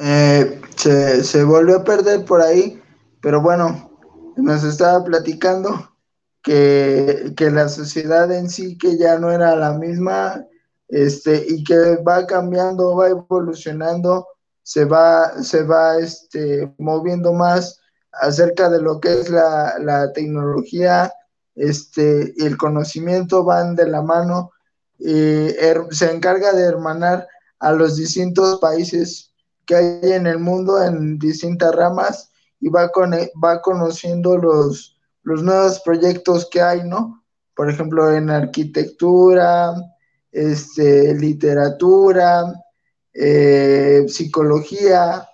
Eh, 0.00 0.60
se, 0.76 1.24
se 1.24 1.42
volvió 1.42 1.78
a 1.78 1.84
perder 1.84 2.24
por 2.24 2.40
ahí, 2.40 2.80
pero 3.20 3.42
bueno, 3.42 3.90
nos 4.36 4.62
estaba 4.62 5.02
platicando 5.04 5.98
que, 6.42 7.50
la 7.52 7.68
sociedad 7.68 8.32
en 8.32 8.48
sí 8.48 8.78
que 8.78 8.96
ya 8.96 9.18
no 9.18 9.30
era 9.30 9.54
la 9.56 9.72
misma 9.72 10.46
este, 10.88 11.44
y 11.48 11.62
que 11.64 11.96
va 11.96 12.26
cambiando, 12.26 12.96
va 12.96 13.08
evolucionando, 13.08 14.26
se 14.62 14.84
va, 14.84 15.42
se 15.42 15.62
va 15.62 15.98
este, 15.98 16.72
moviendo 16.78 17.32
más 17.32 17.80
acerca 18.12 18.68
de 18.68 18.80
lo 18.82 19.00
que 19.00 19.20
es 19.20 19.30
la, 19.30 20.10
tecnología, 20.14 21.12
este, 21.54 22.32
y 22.36 22.46
el 22.46 22.56
conocimiento 22.56 23.44
van 23.44 23.76
de 23.76 23.88
la 23.88 24.02
mano, 24.02 24.52
y 24.98 25.50
se 25.90 26.10
encarga 26.10 26.52
de 26.52 26.64
hermanar 26.64 27.26
a 27.60 27.72
los 27.72 27.96
distintos 27.96 28.58
países 28.58 29.32
que 29.66 29.76
hay 29.76 30.12
en 30.12 30.26
el 30.26 30.38
mundo 30.38 30.82
en 30.82 31.18
distintas 31.18 31.74
ramas 31.74 32.30
y 32.58 32.68
va, 32.68 32.88
con, 32.88 33.12
va 33.12 33.60
conociendo 33.60 34.36
los, 34.36 34.98
los 35.22 35.42
nuevos 35.42 35.80
proyectos 35.80 36.48
que 36.50 36.60
hay, 36.60 36.82
¿no? 36.84 37.22
Por 37.54 37.70
ejemplo, 37.70 38.10
en 38.10 38.30
arquitectura, 38.30 39.74
este, 40.32 41.14
literatura, 41.14 42.52
eh, 43.12 44.04
psicología, 44.08 45.28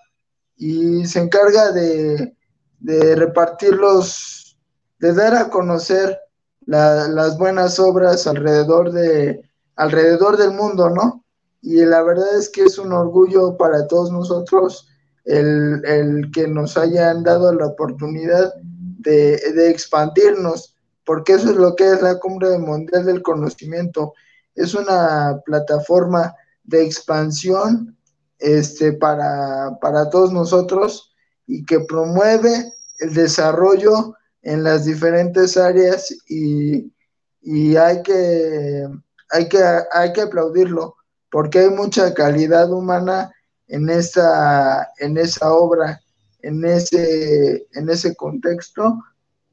y 0.57 1.07
se 1.07 1.21
encarga 1.21 1.73
de, 1.73 2.37
de 2.81 3.17
repartirlos, 3.17 4.59
de 4.99 5.13
dar 5.13 5.35
a 5.35 5.51
conocer 5.51 6.19
las 6.67 7.37
buenas 7.39 7.79
obras 7.79 8.27
alrededor, 8.27 8.93
de, 8.93 9.43
alrededor 9.77 10.37
del 10.37 10.53
mundo, 10.53 10.91
¿no? 10.91 11.25
Y 11.61 11.85
la 11.85 12.03
verdad 12.03 12.37
es 12.39 12.49
que 12.49 12.65
es 12.65 12.79
un 12.79 12.93
orgullo 12.93 13.57
para 13.57 13.87
todos 13.87 14.11
nosotros 14.13 14.89
el, 15.25 15.83
el 15.85 16.31
que 16.31 16.47
nos 16.47 16.77
hayan 16.77 17.23
dado 17.23 17.53
la 17.53 17.67
oportunidad 17.67 18.53
de, 18.63 19.39
de, 19.55 19.71
expandirnos, 19.71 20.77
porque 21.05 21.35
eso 21.35 21.51
es 21.51 21.57
lo 21.57 21.75
que 21.75 21.91
es 21.91 22.03
la 22.03 22.19
Cumbre 22.19 22.59
Mundial 22.59 23.05
del 23.05 23.23
Conocimiento. 23.23 24.15
Es 24.55 24.75
una 24.75 25.41
plataforma 25.45 26.35
de 26.65 26.85
expansión 26.85 27.97
este, 28.39 28.93
para, 28.93 29.79
para 29.81 30.11
todos 30.11 30.33
nosotros 30.33 31.13
y 31.47 31.65
que 31.65 31.81
promueve 31.81 32.73
el 32.99 33.15
desarrollo 33.15 34.15
en 34.43 34.63
las 34.63 34.85
diferentes 34.85 35.57
áreas 35.57 36.15
y, 36.29 36.93
y 37.41 37.77
hay, 37.77 38.03
que, 38.03 38.89
hay, 39.31 39.49
que, 39.49 39.63
hay 39.93 40.13
que 40.13 40.21
aplaudirlo 40.23 40.97
porque 41.31 41.61
hay 41.61 41.71
mucha 41.71 42.15
calidad 42.15 42.71
humana 42.71 43.33
en 43.67 43.91
esa, 43.91 44.89
en 44.99 45.17
esa 45.17 45.53
obra, 45.53 46.01
en 46.43 46.65
ese, 46.65 47.67
en 47.73 47.89
ese 47.89 48.15
contexto. 48.15 49.03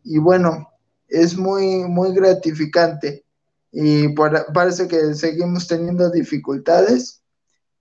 Y 0.04 0.20
bueno, 0.20 0.70
es 1.08 1.36
muy, 1.36 1.84
muy 1.86 2.14
gratificante 2.14 3.26
y 3.72 4.10
parece 4.54 4.88
que 4.88 5.14
seguimos 5.14 5.68
teniendo 5.68 6.10
dificultades. 6.10 7.22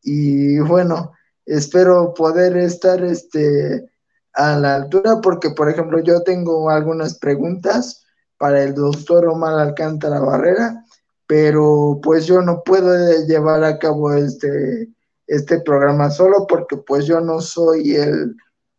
Y 0.02 0.58
bueno, 0.60 1.12
espero 1.46 2.14
poder 2.14 2.56
estar 2.56 3.02
este, 3.04 3.90
a 4.34 4.56
la 4.56 4.76
altura 4.76 5.20
porque, 5.20 5.50
por 5.50 5.68
ejemplo, 5.68 6.00
yo 6.00 6.22
tengo 6.22 6.70
algunas 6.70 7.18
preguntas 7.18 8.04
para 8.38 8.62
el 8.62 8.74
doctor 8.74 9.26
Omar 9.26 9.58
Alcántara 9.58 10.20
Barrera, 10.20 10.84
pero 11.26 12.00
pues 12.02 12.26
yo 12.26 12.40
no 12.40 12.62
puedo 12.64 13.26
llevar 13.26 13.62
a 13.64 13.78
cabo 13.78 14.14
este, 14.14 14.88
este 15.26 15.60
programa 15.60 16.10
solo 16.10 16.46
porque 16.48 16.76
pues 16.76 17.06
yo 17.06 17.20
no 17.20 17.40
soy 17.40 17.96
el, 17.96 18.34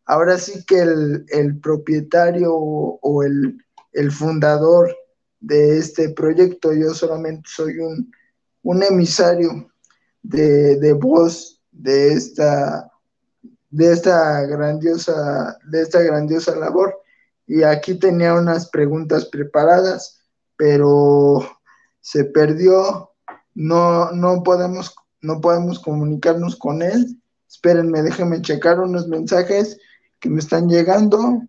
ahora 0.06 0.38
sí 0.38 0.66
que 0.66 0.80
el, 0.80 1.26
el 1.30 1.60
propietario 1.60 2.54
o, 2.54 3.24
el, 3.24 3.58
el, 3.94 4.12
fundador 4.12 4.94
de 5.42 5.78
este 5.78 6.10
proyecto, 6.10 6.72
yo 6.74 6.94
solamente 6.94 7.50
soy 7.54 7.80
un, 7.80 8.12
un 8.64 8.84
emisario 8.84 9.70
de, 10.24 10.78
de 10.78 10.94
voz 10.94 11.62
de 11.72 12.14
esta 12.14 12.92
de 13.72 13.94
esta 13.94 14.42
grandiosa, 14.46 15.58
de 15.66 15.82
esta 15.82 16.02
grandiosa 16.02 16.56
labor. 16.56 17.02
Y 17.48 17.64
aquí 17.64 17.96
tenía 17.96 18.36
unas 18.36 18.70
preguntas 18.70 19.26
preparadas, 19.26 20.22
pero 20.58 21.42
se 22.02 22.26
perdió, 22.26 23.12
no, 23.56 24.12
no 24.12 24.44
podemos, 24.44 24.94
no 25.22 25.42
podemos 25.42 25.80
comunicarnos 25.80 26.56
con 26.58 26.82
él. 26.82 27.18
Espérenme, 27.50 28.02
déjenme 28.04 28.42
checar 28.42 28.80
unos 28.80 29.08
mensajes 29.08 29.78
que 30.20 30.30
me 30.30 30.40
están 30.40 30.70
llegando. 30.70 31.42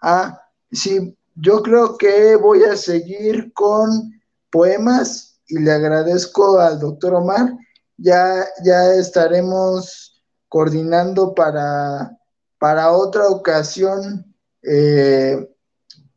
Ah, 0.00 0.40
sí, 0.70 1.16
yo 1.34 1.62
creo 1.62 1.96
que 1.96 2.36
voy 2.36 2.64
a 2.64 2.76
seguir 2.76 3.52
con 3.52 4.20
poemas 4.50 5.40
y 5.46 5.58
le 5.58 5.72
agradezco 5.72 6.58
al 6.58 6.78
doctor 6.78 7.14
Omar. 7.14 7.52
Ya, 7.96 8.46
ya 8.64 8.94
estaremos 8.94 10.22
coordinando 10.48 11.34
para, 11.34 12.18
para 12.58 12.92
otra 12.92 13.28
ocasión 13.28 14.34
eh, 14.62 15.48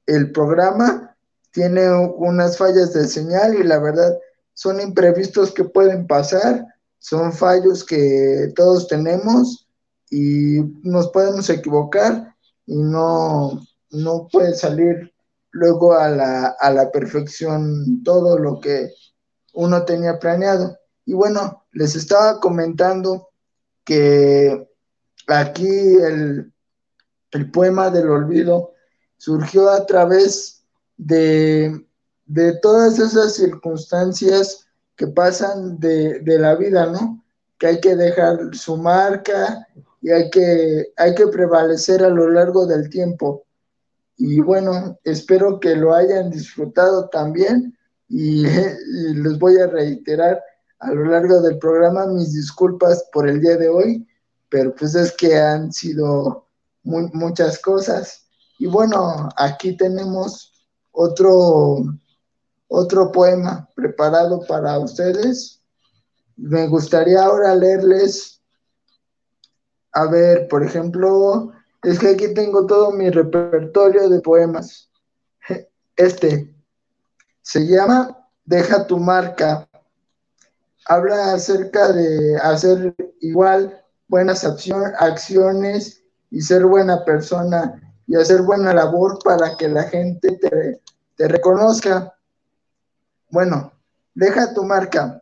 el 0.06 0.32
programa. 0.32 1.16
Tiene 1.52 1.90
unas 1.90 2.58
fallas 2.58 2.94
de 2.94 3.08
señal 3.08 3.56
y 3.56 3.64
la 3.64 3.80
verdad 3.80 4.18
son 4.54 4.82
imprevistos 4.82 5.52
que 5.54 5.64
pueden 5.64 6.08
pasar, 6.08 6.66
son 7.00 7.32
fallos 7.32 7.84
que 7.84 8.52
todos 8.56 8.88
tenemos 8.88 9.68
y 10.10 10.60
nos 10.84 11.10
podemos 11.10 11.50
equivocar 11.50 12.36
y 12.66 12.78
no, 12.78 13.62
no 13.92 14.28
puede 14.32 14.54
salir 14.56 15.14
luego 15.52 15.94
a 15.94 16.10
la, 16.10 16.56
a 16.60 16.72
la 16.72 16.92
perfección 16.92 18.04
todo 18.04 18.38
lo 18.38 18.60
que 18.60 18.92
uno 19.54 19.86
tenía 19.86 20.20
planeado. 20.20 20.78
Y 21.06 21.14
bueno, 21.14 21.66
les 21.72 21.96
estaba 21.96 22.40
comentando 22.40 23.30
que 23.84 24.68
aquí 25.28 25.68
el, 25.68 26.52
poema 27.52 27.90
del 27.90 28.10
olvido 28.10 28.72
surgió 29.18 29.70
a 29.70 29.86
través 29.86 30.64
de, 30.98 31.86
todas 32.62 32.98
esas 32.98 33.36
circunstancias 33.36 34.68
que 34.96 35.08
pasan 35.08 35.80
de, 35.80 36.22
la 36.26 36.56
vida, 36.56 36.88
¿no? 36.88 37.24
Que 37.58 37.68
hay 37.68 37.82
que 37.82 37.96
dejar 37.96 38.56
su 38.56 38.78
marca 38.78 39.68
y 40.02 40.12
hay 40.12 40.30
que, 40.30 40.94
hay 40.96 41.14
que 41.14 41.28
prevalecer 41.28 42.04
a 42.04 42.10
lo 42.10 42.30
largo 42.30 42.66
del 42.66 42.90
tiempo. 42.90 43.45
Y 44.18 44.40
bueno, 44.40 44.98
espero 45.04 45.60
que 45.60 45.76
lo 45.76 45.94
hayan 45.94 46.30
disfrutado 46.30 47.10
también 47.10 47.78
y 48.08 48.44
les 48.44 49.40
voy 49.40 49.58
a 49.58 49.68
reiterar 49.68 50.42
a 50.80 50.92
lo 50.92 51.06
largo 51.06 51.42
del 51.42 51.58
programa 51.58 52.06
mis 52.08 52.34
disculpas 52.34 53.04
por 53.12 53.28
el 53.28 53.42
día 53.42 53.58
de 53.58 53.70
hoy, 53.70 54.08
pero 54.50 54.76
pues 54.76 54.94
es 54.96 55.12
que 55.12 55.38
han 55.38 55.72
sido 55.72 56.48
muchas 56.84 57.60
cosas. 57.60 58.28
Y 58.60 58.68
bueno, 58.68 59.30
aquí 59.38 59.76
tenemos 59.76 60.54
otro, 60.92 61.84
otro 62.68 63.12
poema 63.12 63.68
preparado 63.76 64.42
para 64.48 64.78
ustedes. 64.80 65.62
Me 66.38 66.68
gustaría 66.68 67.24
ahora 67.24 67.56
leerles, 67.56 68.42
a 69.92 70.06
ver, 70.08 70.48
por 70.48 70.64
ejemplo, 70.64 71.52
es 71.86 72.00
que 72.00 72.10
aquí 72.10 72.34
tengo 72.34 72.66
todo 72.66 72.92
mi 72.92 73.10
repertorio 73.10 74.10
de 74.10 74.20
poemas. 74.20 74.90
Este 75.96 76.54
se 77.42 77.66
llama 77.66 78.28
Deja 78.44 78.86
tu 78.86 78.98
marca 78.98 79.68
habla 80.86 81.34
acerca 81.34 81.92
de 81.92 82.38
hacer 82.38 82.96
igual 83.20 83.84
buenas 84.08 84.46
acciones 84.46 86.04
y 86.30 86.42
ser 86.42 86.66
buena 86.66 87.04
persona 87.04 87.82
y 88.08 88.16
hacer 88.16 88.44
buena 88.44 88.74
labor 88.74 89.20
para 89.24 89.58
que 89.58 89.68
la 89.68 89.84
gente 89.84 90.38
te, 90.38 90.82
te 91.16 91.28
reconozca. 91.28 92.16
Bueno, 93.30 93.72
deja 94.14 94.54
tu 94.54 94.64
marca, 94.64 95.22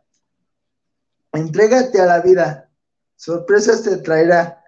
entrégate 1.32 2.00
a 2.00 2.06
la 2.06 2.20
vida, 2.20 2.70
sorpresas 3.16 3.82
te 3.82 3.96
traerá. 3.98 4.63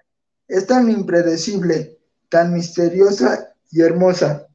Es 0.48 0.66
tan 0.66 0.90
impredecible, 0.90 1.98
tan 2.28 2.52
misteriosa 2.52 3.52
y 3.70 3.82
hermosa. 3.82 4.46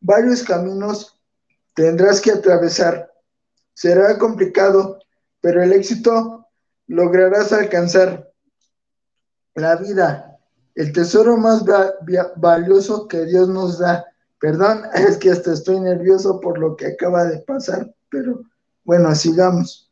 Varios 0.00 0.42
caminos 0.42 1.20
tendrás 1.74 2.20
que 2.20 2.32
atravesar. 2.32 3.10
Será 3.74 4.18
complicado, 4.18 5.00
pero 5.40 5.62
el 5.62 5.72
éxito 5.72 6.46
lograrás 6.86 7.52
alcanzar. 7.52 8.30
La 9.54 9.76
vida, 9.76 10.38
el 10.74 10.92
tesoro 10.92 11.36
más 11.36 11.64
valioso 12.36 13.06
que 13.06 13.24
Dios 13.26 13.48
nos 13.48 13.78
da. 13.78 14.04
Perdón, 14.40 14.82
es 14.94 15.16
que 15.18 15.30
hasta 15.30 15.52
estoy 15.52 15.80
nervioso 15.80 16.40
por 16.40 16.58
lo 16.58 16.76
que 16.76 16.86
acaba 16.86 17.24
de 17.24 17.38
pasar, 17.40 17.94
pero 18.10 18.42
bueno, 18.84 19.14
sigamos. 19.14 19.90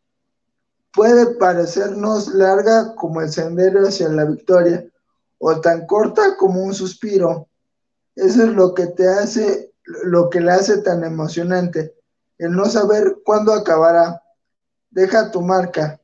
Puede 0.93 1.35
parecernos 1.37 2.29
larga 2.35 2.95
como 2.97 3.23
el 3.23 3.31
sendero 3.31 3.87
hacia 3.87 4.09
la 4.11 4.27
victoria 4.27 4.87
o 5.45 5.61
tan 5.61 5.87
corta 5.87 6.37
como 6.37 6.63
un 6.63 6.73
suspiro. 6.73 7.49
Eso 8.15 8.45
es 8.45 8.51
lo 8.51 8.75
que 8.75 8.87
te 8.87 9.09
hace, 9.09 9.73
lo 10.05 10.31
que 10.31 10.41
le 10.41 10.53
hace 10.53 10.79
tan 10.83 11.03
emocionante, 11.03 11.97
el 12.39 12.53
no 12.53 12.67
saber 12.67 13.19
cuándo 13.25 13.53
acabará 13.53 14.23
deja 14.91 15.33
tu 15.33 15.41
marca, 15.41 16.01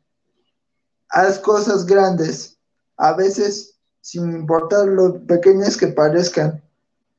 haz 1.08 1.38
cosas 1.38 1.86
grandes, 1.86 2.58
a 2.96 3.12
veces 3.12 3.78
sin 4.00 4.32
importar 4.32 4.88
lo 4.88 5.24
pequeñas 5.24 5.76
que 5.76 5.86
parezcan, 5.88 6.60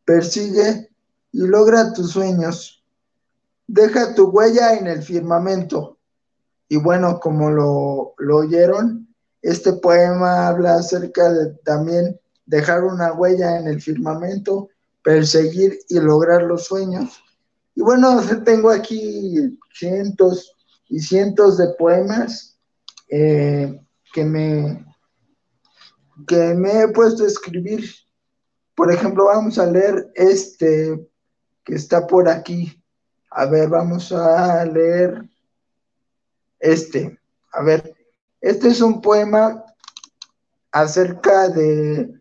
persigue 0.04 0.90
y 1.32 1.48
logra 1.48 1.94
tus 1.94 2.12
sueños. 2.12 2.84
deja 3.66 4.14
tu 4.16 4.30
huella 4.30 4.74
en 4.74 4.88
el 4.88 5.04
firmamento. 5.04 5.98
Y 6.68 6.78
bueno, 6.78 7.20
como 7.20 7.50
lo, 7.52 8.16
lo 8.18 8.38
oyeron, 8.38 9.09
este 9.42 9.74
poema 9.74 10.48
habla 10.48 10.76
acerca 10.76 11.32
de 11.32 11.54
también 11.64 12.20
dejar 12.46 12.84
una 12.84 13.14
huella 13.14 13.60
en 13.60 13.68
el 13.68 13.82
firmamento, 13.82 14.70
perseguir 15.04 15.80
y 15.88 16.00
lograr 16.00 16.44
los 16.44 16.66
sueños. 16.66 17.24
Y 17.76 17.82
bueno, 17.82 18.22
tengo 18.46 18.70
aquí 18.70 19.58
cientos 19.74 20.56
y 20.90 21.00
cientos 21.00 21.58
de 21.58 21.70
poemas 21.78 22.58
eh, 23.10 23.80
que, 24.14 24.26
me, 24.26 24.86
que 26.28 26.54
me 26.56 26.82
he 26.82 26.88
puesto 26.90 27.24
a 27.24 27.28
escribir. 27.28 27.86
Por 28.76 28.92
ejemplo, 28.92 29.26
vamos 29.26 29.58
a 29.60 29.66
leer 29.66 30.12
este 30.16 31.08
que 31.64 31.76
está 31.76 32.08
por 32.08 32.28
aquí. 32.28 32.84
A 33.30 33.46
ver, 33.46 33.70
vamos 33.70 34.12
a 34.12 34.66
leer 34.66 35.30
este. 36.60 37.20
A 37.52 37.64
ver, 37.64 37.96
este 38.42 38.70
es 38.70 38.82
un 38.82 39.02
poema 39.02 39.64
acerca 40.72 41.50
de... 41.50 42.14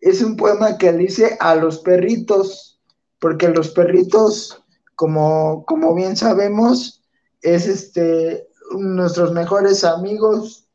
Es 0.00 0.22
un 0.22 0.36
poema 0.36 0.78
que 0.78 0.92
le 0.92 1.04
hice 1.04 1.36
a 1.40 1.56
los 1.56 1.78
perritos, 1.80 2.80
porque 3.18 3.48
los 3.48 3.70
perritos 3.70 4.62
como, 4.98 5.64
como 5.64 5.94
bien 5.94 6.16
sabemos, 6.16 7.04
es 7.40 7.68
este, 7.68 8.48
nuestros 8.76 9.32
mejores 9.32 9.84
amigos 9.84 10.66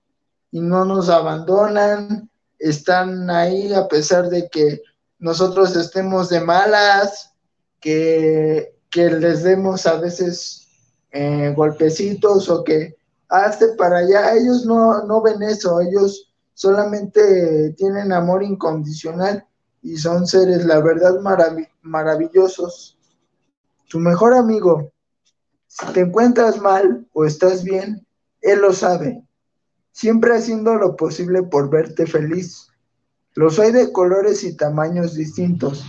y 0.49 0.61
no 0.61 0.85
nos 0.85 1.09
abandonan, 1.09 2.29
están 2.57 3.29
ahí 3.29 3.73
a 3.73 3.87
pesar 3.89 4.29
de 4.29 4.47
que 4.49 4.81
nosotros 5.19 5.75
estemos 5.75 6.29
de 6.29 6.39
malas, 6.39 7.33
que, 7.81 8.71
les 8.95 9.43
demos 9.43 9.85
a 9.87 9.95
veces 9.95 10.67
eh, 11.11 11.51
golpecitos 11.53 12.47
o 12.47 12.63
que 12.63 12.95
hazte 13.33 13.69
para 13.69 13.97
allá, 13.97 14.35
ellos 14.35 14.65
no, 14.65 15.05
no 15.05 15.21
ven 15.21 15.41
eso, 15.41 15.81
ellos 15.81 16.31
solamente 16.53 17.73
tienen 17.77 18.13
amor 18.13 18.43
incondicional 18.43 19.45
y 19.81 19.97
son 19.97 20.27
seres, 20.27 20.63
la 20.65 20.79
verdad, 20.79 21.19
maravillosos. 21.81 22.97
Tu 23.89 23.99
mejor 23.99 24.35
amigo, 24.35 24.91
si 25.65 25.85
te 25.93 26.01
encuentras 26.01 26.61
mal 26.61 27.07
o 27.13 27.25
estás 27.25 27.63
bien, 27.63 28.05
él 28.41 28.59
lo 28.59 28.71
sabe, 28.71 29.27
siempre 29.91 30.35
haciendo 30.35 30.75
lo 30.75 30.95
posible 30.95 31.41
por 31.41 31.71
verte 31.71 32.05
feliz. 32.05 32.67
Los 33.33 33.57
hay 33.57 33.71
de 33.71 33.91
colores 33.91 34.43
y 34.43 34.55
tamaños 34.55 35.15
distintos, 35.15 35.83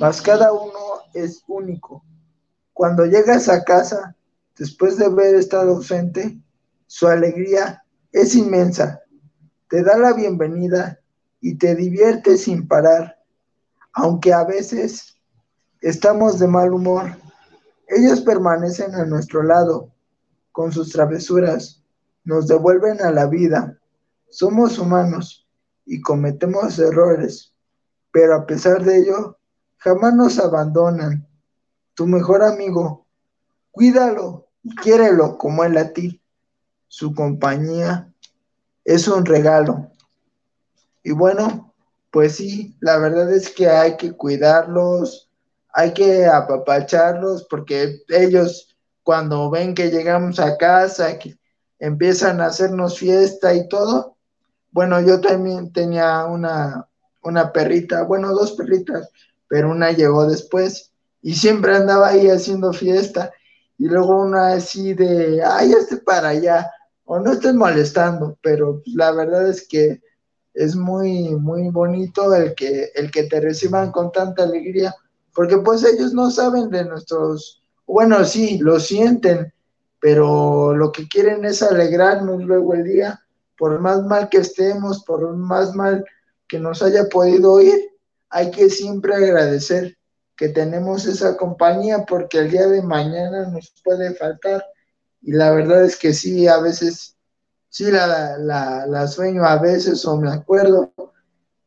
mas 0.00 0.22
cada 0.22 0.54
uno 0.54 1.02
es 1.12 1.44
único. 1.46 2.02
Cuando 2.72 3.04
llegas 3.04 3.50
a 3.50 3.62
casa, 3.62 4.16
después 4.56 4.96
de 4.96 5.04
haber 5.04 5.34
estado 5.34 5.72
ausente, 5.72 6.40
su 6.92 7.06
alegría 7.08 7.82
es 8.12 8.34
inmensa. 8.34 9.00
Te 9.68 9.82
da 9.82 9.96
la 9.96 10.12
bienvenida 10.12 11.00
y 11.40 11.56
te 11.56 11.74
divierte 11.74 12.36
sin 12.36 12.68
parar, 12.68 13.18
aunque 13.92 14.32
a 14.32 14.44
veces 14.44 15.16
estamos 15.80 16.38
de 16.38 16.48
mal 16.48 16.72
humor 16.72 17.16
ellos 17.94 18.22
permanecen 18.22 18.94
a 18.94 19.04
nuestro 19.04 19.42
lado, 19.42 19.92
con 20.50 20.72
sus 20.72 20.90
travesuras, 20.92 21.84
nos 22.24 22.46
devuelven 22.46 23.02
a 23.02 23.10
la 23.10 23.26
vida. 23.26 23.78
Somos 24.30 24.78
humanos 24.78 25.46
y 25.84 26.00
cometemos 26.00 26.78
errores, 26.78 27.54
pero 28.10 28.34
a 28.34 28.46
pesar 28.46 28.82
de 28.82 28.96
ello, 28.96 29.36
jamás 29.76 30.14
nos 30.14 30.38
abandonan. 30.38 31.28
Tu 31.92 32.06
mejor 32.06 32.42
amigo, 32.42 33.04
cuídalo 33.70 34.48
y 34.62 34.74
quiérelo 34.76 35.36
como 35.36 35.62
él 35.62 35.76
a 35.76 35.92
ti. 35.92 36.21
Su 36.92 37.14
compañía 37.14 38.12
es 38.84 39.08
un 39.08 39.24
regalo. 39.24 39.90
Y 41.02 41.12
bueno, 41.12 41.72
pues 42.10 42.36
sí, 42.36 42.76
la 42.80 42.98
verdad 42.98 43.32
es 43.32 43.48
que 43.48 43.66
hay 43.66 43.96
que 43.96 44.12
cuidarlos, 44.12 45.30
hay 45.72 45.94
que 45.94 46.26
apapacharlos 46.26 47.44
porque 47.44 48.02
ellos 48.08 48.76
cuando 49.02 49.48
ven 49.48 49.74
que 49.74 49.90
llegamos 49.90 50.38
a 50.38 50.58
casa, 50.58 51.18
que 51.18 51.38
empiezan 51.78 52.42
a 52.42 52.48
hacernos 52.48 52.98
fiesta 52.98 53.54
y 53.54 53.68
todo, 53.68 54.18
bueno, 54.70 55.00
yo 55.00 55.18
también 55.18 55.72
tenía 55.72 56.26
una, 56.26 56.86
una 57.22 57.54
perrita, 57.54 58.02
bueno, 58.02 58.34
dos 58.34 58.52
perritas, 58.52 59.08
pero 59.48 59.70
una 59.70 59.92
llegó 59.92 60.26
después 60.26 60.92
y 61.22 61.36
siempre 61.36 61.74
andaba 61.74 62.08
ahí 62.08 62.28
haciendo 62.28 62.70
fiesta 62.74 63.32
y 63.78 63.86
luego 63.86 64.20
una 64.20 64.52
así 64.52 64.92
de, 64.92 65.42
ay, 65.42 65.72
este 65.72 65.96
para 65.96 66.28
allá, 66.28 66.70
no 67.20 67.32
estés 67.32 67.54
molestando, 67.54 68.38
pero 68.42 68.82
la 68.86 69.12
verdad 69.12 69.48
es 69.48 69.66
que 69.66 70.00
es 70.54 70.76
muy, 70.76 71.30
muy 71.36 71.70
bonito 71.70 72.34
el 72.34 72.54
que, 72.54 72.90
el 72.94 73.10
que 73.10 73.24
te 73.24 73.40
reciban 73.40 73.90
con 73.90 74.12
tanta 74.12 74.42
alegría 74.42 74.94
porque 75.34 75.58
pues 75.58 75.84
ellos 75.84 76.12
no 76.12 76.30
saben 76.30 76.70
de 76.70 76.84
nuestros, 76.84 77.62
bueno, 77.86 78.24
sí, 78.24 78.58
lo 78.58 78.78
sienten, 78.78 79.52
pero 80.00 80.74
lo 80.74 80.92
que 80.92 81.08
quieren 81.08 81.44
es 81.44 81.62
alegrarnos 81.62 82.42
luego 82.42 82.74
el 82.74 82.84
día, 82.84 83.20
por 83.56 83.80
más 83.80 84.02
mal 84.04 84.28
que 84.28 84.38
estemos, 84.38 85.04
por 85.04 85.34
más 85.36 85.74
mal 85.74 86.04
que 86.48 86.58
nos 86.58 86.82
haya 86.82 87.08
podido 87.08 87.60
ir, 87.60 87.92
hay 88.28 88.50
que 88.50 88.68
siempre 88.68 89.14
agradecer 89.14 89.96
que 90.36 90.48
tenemos 90.48 91.06
esa 91.06 91.36
compañía 91.36 92.04
porque 92.06 92.38
el 92.38 92.50
día 92.50 92.66
de 92.66 92.82
mañana 92.82 93.48
nos 93.48 93.72
puede 93.84 94.14
faltar. 94.14 94.64
Y 95.22 95.32
la 95.32 95.52
verdad 95.52 95.84
es 95.84 95.96
que 95.96 96.12
sí, 96.12 96.48
a 96.48 96.58
veces, 96.58 97.16
sí 97.68 97.90
la, 97.90 98.36
la, 98.38 99.06
sueño 99.06 99.44
a 99.44 99.58
veces 99.58 100.04
o 100.04 100.20
me 100.20 100.30
acuerdo, 100.30 100.92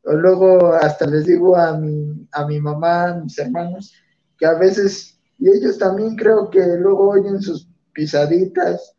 luego 0.04 0.74
hasta 0.74 1.08
les 1.08 1.26
digo 1.26 1.56
a 1.56 1.78
mi, 1.78 2.28
a 2.34 2.46
mi 2.46 2.60
mamá, 2.60 3.06
a 3.06 3.16
mis 3.16 3.40
hermanos, 3.40 3.94
que 4.38 4.46
a 4.46 4.56
veces, 4.56 5.18
y 5.40 5.50
ellos 5.50 5.78
también 5.78 6.18
creo 6.18 6.50
que 6.50 6.60
luego 6.78 7.10
oyen 7.10 7.42
sus 7.42 7.70
pisaditas 7.94 8.94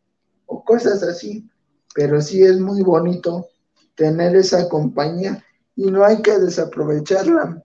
o 0.46 0.64
cosas 0.64 1.02
así, 1.02 1.48
pero 1.94 2.20
sí 2.22 2.42
es 2.42 2.58
muy 2.58 2.82
bonito 2.82 3.46
tener 3.94 4.34
esa 4.36 4.68
compañía 4.70 5.44
y 5.74 5.90
no 5.90 6.02
hay 6.02 6.22
que 6.22 6.38
desaprovecharla. 6.38 7.62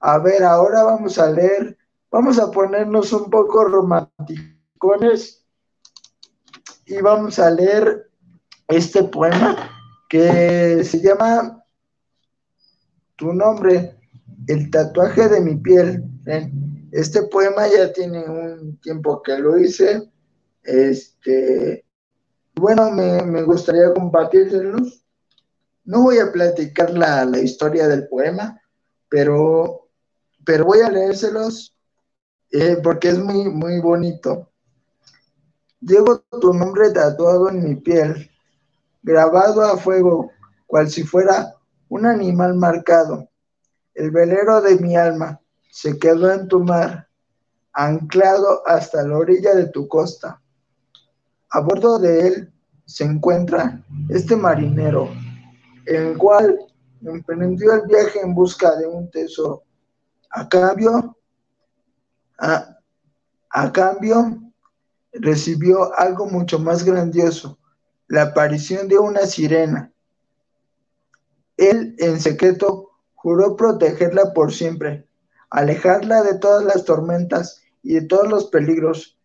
A 0.00 0.18
ver, 0.18 0.42
ahora 0.42 0.82
vamos 0.82 1.18
a 1.18 1.30
leer, 1.30 1.78
vamos 2.10 2.38
a 2.40 2.50
ponernos 2.50 3.12
un 3.12 3.30
poco 3.30 3.64
romanticones 3.64 5.45
y 6.86 7.00
vamos 7.00 7.38
a 7.38 7.50
leer 7.50 8.08
este 8.68 9.02
poema 9.04 9.56
que 10.08 10.82
se 10.84 11.00
llama 11.00 11.64
tu 13.16 13.32
nombre, 13.32 13.98
el 14.46 14.70
tatuaje 14.70 15.28
de 15.28 15.40
mi 15.40 15.56
piel. 15.56 16.04
Este 16.92 17.22
poema 17.24 17.66
ya 17.66 17.92
tiene 17.92 18.24
un 18.24 18.78
tiempo 18.78 19.20
que 19.22 19.36
lo 19.38 19.58
hice. 19.58 20.08
Este, 20.62 21.84
bueno, 22.54 22.90
me, 22.92 23.42
gustaría 23.42 23.92
compartírselos. 23.92 25.04
No 25.84 26.02
voy 26.02 26.18
a 26.18 26.30
platicar 26.30 26.90
la, 26.90 27.26
historia 27.38 27.88
del 27.88 28.06
poema, 28.08 28.60
pero, 29.08 29.88
pero 30.44 30.64
voy 30.64 30.80
a 30.80 30.90
leérselos 30.90 31.76
eh, 32.52 32.78
porque 32.82 33.08
es 33.08 33.18
muy, 33.18 33.48
muy 33.50 33.80
bonito. 33.80 34.52
Llevo 35.80 36.20
tu 36.40 36.54
nombre 36.54 36.90
tatuado 36.90 37.50
en 37.50 37.62
mi 37.62 37.76
piel, 37.76 38.30
grabado 39.02 39.62
a 39.62 39.76
fuego, 39.76 40.30
cual 40.66 40.88
si 40.88 41.02
fuera 41.02 41.54
un 41.88 42.06
animal 42.06 42.54
marcado. 42.54 43.28
El 43.94 44.10
velero 44.10 44.60
de 44.60 44.76
mi 44.78 44.96
alma 44.96 45.40
se 45.70 45.98
quedó 45.98 46.32
en 46.32 46.48
tu 46.48 46.60
mar, 46.60 47.08
anclado 47.72 48.66
hasta 48.66 49.02
la 49.02 49.18
orilla 49.18 49.54
de 49.54 49.68
tu 49.68 49.86
costa. 49.86 50.40
A 51.50 51.60
bordo 51.60 51.98
de 51.98 52.26
él 52.26 52.52
se 52.86 53.04
encuentra 53.04 53.84
este 54.08 54.34
marinero, 54.34 55.10
el 55.84 56.16
cual 56.16 56.58
emprendió 57.02 57.74
el 57.74 57.82
viaje 57.86 58.20
en 58.20 58.34
busca 58.34 58.74
de 58.76 58.86
un 58.86 59.10
tesoro. 59.10 59.62
A 60.30 60.48
cambio, 60.48 61.16
a, 62.38 62.78
a 63.50 63.72
cambio, 63.72 64.45
recibió 65.20 65.94
algo 65.98 66.26
mucho 66.26 66.58
más 66.58 66.84
grandioso, 66.84 67.58
la 68.08 68.22
aparición 68.22 68.88
de 68.88 68.98
una 68.98 69.26
sirena. 69.26 69.92
Él 71.56 71.94
en 71.98 72.20
secreto 72.20 72.90
juró 73.14 73.56
protegerla 73.56 74.32
por 74.32 74.52
siempre, 74.52 75.08
alejarla 75.50 76.22
de 76.22 76.38
todas 76.38 76.64
las 76.64 76.84
tormentas 76.84 77.62
y 77.82 77.94
de 77.94 78.02
todos 78.02 78.28
los 78.28 78.46
peligros, 78.46 79.18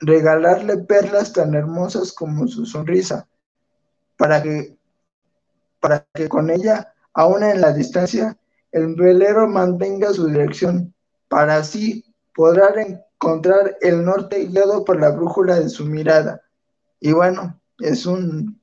regalarle 0.00 0.78
perlas 0.78 1.32
tan 1.32 1.54
hermosas 1.54 2.12
como 2.12 2.48
su 2.48 2.66
sonrisa, 2.66 3.28
para 4.16 4.42
que, 4.42 4.78
para 5.80 6.06
que 6.14 6.28
con 6.28 6.50
ella, 6.50 6.92
aún 7.12 7.42
en 7.42 7.60
la 7.60 7.72
distancia, 7.72 8.36
el 8.72 8.94
velero 8.94 9.48
mantenga 9.48 10.12
su 10.12 10.26
dirección, 10.26 10.94
para 11.28 11.56
así 11.56 12.04
poder, 12.34 13.05
encontrar 13.18 13.76
el 13.80 14.04
norte 14.04 14.46
guiado 14.46 14.84
por 14.84 15.00
la 15.00 15.10
brújula 15.10 15.58
de 15.58 15.68
su 15.68 15.84
mirada. 15.84 16.42
Y 17.00 17.12
bueno, 17.12 17.58
es 17.78 18.06
un, 18.06 18.60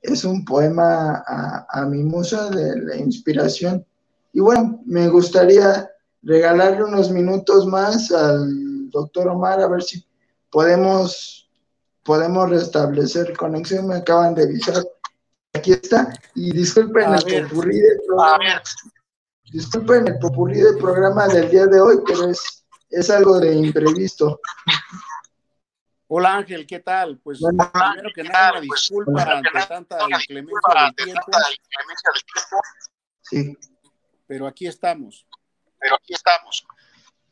es 0.00 0.24
un 0.24 0.44
poema 0.44 1.22
a, 1.26 1.66
a 1.68 1.86
mi 1.86 2.02
musa 2.02 2.50
de 2.50 2.80
la 2.80 2.96
inspiración. 2.96 3.84
Y 4.32 4.40
bueno, 4.40 4.80
me 4.86 5.08
gustaría 5.08 5.90
regalarle 6.22 6.84
unos 6.84 7.10
minutos 7.10 7.66
más 7.66 8.10
al 8.12 8.90
doctor 8.90 9.28
Omar 9.28 9.60
a 9.60 9.68
ver 9.68 9.82
si 9.82 10.04
podemos, 10.50 11.50
podemos 12.04 12.48
restablecer 12.50 13.36
conexión. 13.36 13.88
Me 13.88 13.96
acaban 13.96 14.34
de 14.34 14.44
avisar. 14.44 14.84
Aquí 15.54 15.72
está. 15.72 16.12
Y 16.34 16.52
disculpen 16.52 17.14
el 17.14 17.48
popurrí 17.48 17.80
del 17.80 18.00
programa. 18.06 18.62
Disculpen 19.52 20.08
el 20.08 20.18
popurrí 20.18 20.60
del 20.60 20.78
programa 20.78 21.28
del 21.28 21.50
día 21.50 21.66
de 21.66 21.80
hoy, 21.80 21.98
pero 22.06 22.28
es, 22.28 22.61
es 22.92 23.10
algo 23.10 23.40
de 23.40 23.54
imprevisto. 23.54 24.40
Hola 26.08 26.36
Ángel, 26.36 26.66
¿qué 26.66 26.80
tal? 26.80 27.18
Pues 27.18 27.40
primero 27.40 28.10
que 28.14 28.22
nada, 28.22 28.52
una 28.52 28.60
pues, 28.66 28.80
disculpa 28.80 29.22
ante 29.22 29.50
tanta 29.66 29.98
inclemencia 30.02 30.74
del 30.74 30.94
tiempo. 30.94 31.30
Sí. 33.22 33.58
Pero 34.26 34.46
aquí 34.46 34.66
estamos. 34.66 35.26
Pero 35.78 35.96
aquí 35.96 36.12
estamos. 36.12 36.66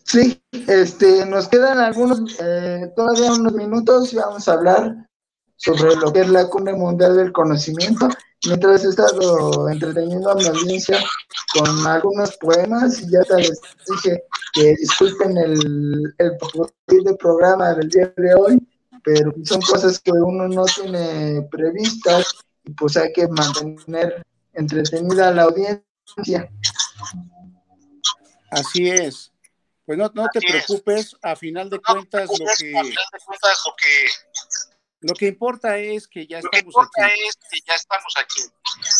Sí, 0.03 0.43
este, 0.67 1.27
nos 1.27 1.49
quedan 1.49 1.79
algunos, 1.79 2.39
eh, 2.41 2.91
todavía 2.97 3.33
unos 3.33 3.53
minutos 3.53 4.13
y 4.15 4.17
vamos 4.17 4.49
a 4.49 4.55
hablar 4.55 5.09
sobre 5.57 5.95
lo 5.97 6.11
que 6.11 6.21
es 6.21 6.29
la 6.31 6.49
Cumbre 6.49 6.73
Mundial 6.73 7.17
del 7.17 7.33
Conocimiento. 7.33 8.09
Mientras 8.47 8.85
he 8.85 8.89
estado 8.89 9.69
entreteniendo 9.69 10.31
a 10.31 10.35
mi 10.35 10.47
audiencia 10.47 10.99
con 11.53 11.87
algunos 11.87 12.37
poemas 12.39 13.01
y 13.01 13.11
ya 13.11 13.21
te 13.23 13.37
les 13.37 13.61
dije 13.87 14.23
que 14.55 14.75
disculpen 14.77 15.37
el, 15.37 16.15
el 16.19 17.17
programa 17.19 17.75
del 17.75 17.89
día 17.89 18.13
de 18.17 18.35
hoy, 18.35 18.67
pero 19.05 19.33
son 19.45 19.61
cosas 19.61 19.99
que 19.99 20.13
uno 20.13 20.49
no 20.49 20.65
tiene 20.65 21.43
previstas 21.51 22.35
y 22.65 22.73
pues 22.73 22.97
hay 22.97 23.13
que 23.13 23.29
mantener 23.29 24.25
entretenida 24.55 25.29
a 25.29 25.33
la 25.33 25.43
audiencia. 25.43 26.51
Así 28.51 28.89
es. 28.89 29.33
Pues 29.85 29.99
no, 29.99 30.11
no 30.15 30.29
te 30.33 30.41
preocupes, 30.41 31.17
a 31.21 31.35
final 31.35 31.69
de 31.69 31.81
cuentas 31.81 32.29
lo 32.29 32.47
que, 32.57 32.73
lo 35.01 35.15
que 35.15 35.29
importa 35.29 35.79
es 35.79 36.07
que 36.07 36.27
ya 36.27 36.39
estamos 36.39 36.75
aquí. 36.77 37.11
Es 37.27 37.37
que 37.51 37.61
ya 37.67 37.75
estamos 37.75 38.15
aquí. 38.19 38.43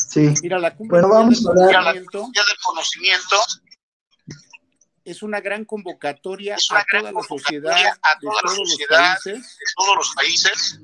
Sí. 0.09 0.35
Mira, 0.43 0.59
la 0.59 0.75
cumbre 0.75 1.01
bueno, 1.01 1.15
vamos 1.15 1.47
a 1.47 1.51
hablar. 1.51 1.95
del 1.95 2.07
conocimiento 2.65 3.37
es 5.05 5.23
una 5.23 5.41
gran 5.41 5.65
convocatoria 5.65 6.57
a 6.57 6.85
toda 6.91 7.13
la 7.13 7.23
sociedad, 7.23 7.77
de, 7.77 8.29
todos 8.29 8.57
los 8.57 8.77
países, 8.87 9.35
de 9.35 9.65
todos 9.77 9.97
los 9.97 10.15
países 10.15 10.81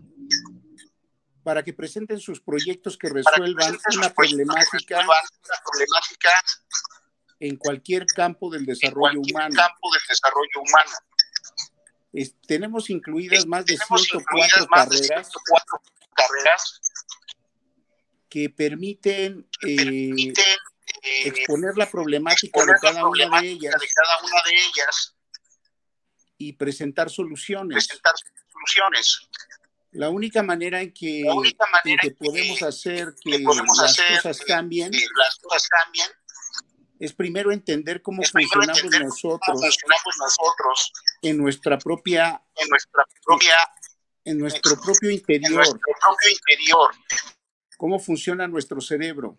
para 1.42 1.62
que 1.62 1.72
presenten 1.72 2.18
sus 2.18 2.40
proyectos 2.40 2.98
que 2.98 3.08
resuelvan 3.08 3.78
una 3.96 4.12
problemática, 4.12 4.98
una 4.98 5.60
problemática 5.64 6.30
en 7.38 7.56
cualquier 7.56 8.04
campo 8.06 8.50
del 8.50 8.66
desarrollo 8.66 9.20
humano. 9.20 9.54
Campo 9.54 9.92
del 9.92 10.02
desarrollo 10.08 10.60
humano. 10.60 10.90
Tenemos 12.46 12.88
incluidas 12.90 13.46
más 13.46 13.66
de 13.66 13.76
104 13.76 14.66
carreras, 14.68 15.30
carreras 16.14 16.80
que 18.28 18.48
permiten, 18.50 19.46
eh, 19.66 20.32
eh, 21.02 21.22
exponer 21.24 21.76
la 21.76 21.90
problemática 21.90 22.64
de, 22.64 22.72
cada 22.80 23.06
una 23.06 23.40
de 23.40 23.48
ellas, 23.48 23.74
de 23.80 23.88
cada 23.94 24.18
una 24.24 24.42
de 24.44 24.54
ellas 24.54 25.14
y 26.38 26.52
presentar 26.54 27.10
soluciones. 27.10 27.86
Presentar 27.86 28.14
soluciones. 28.50 29.28
La 29.92 30.10
única 30.10 30.42
manera 30.42 30.80
en 30.80 30.92
que, 30.92 31.20
en 31.20 31.98
que 31.98 32.10
podemos 32.10 32.62
hacer 32.62 33.14
que, 33.22 33.38
las, 33.38 33.96
cosas 33.96 34.40
cambien, 34.40 34.90
las 34.92 35.38
cosas 35.38 35.68
cambien 35.68 36.08
es 36.98 37.12
primero 37.12 37.52
entender 37.52 38.02
cómo, 38.02 38.22
funcionamos, 38.22 38.82
nosotros, 38.84 39.78
nosotros 40.18 40.92
en 41.22 41.36
nuestra 41.36 41.78
propia 41.78 42.42
en 42.56 42.68
nuestra 42.68 43.04
propia 43.24 43.54
en 44.24 44.38
nuestro 44.38 44.80
propio 44.80 45.10
interior, 45.10 45.50
en 45.50 45.54
nuestro 45.56 45.78
propio 46.00 46.30
interior. 46.30 46.90
cómo 47.76 47.98
funciona 47.98 48.48
nuestro 48.48 48.80
cerebro 48.80 49.38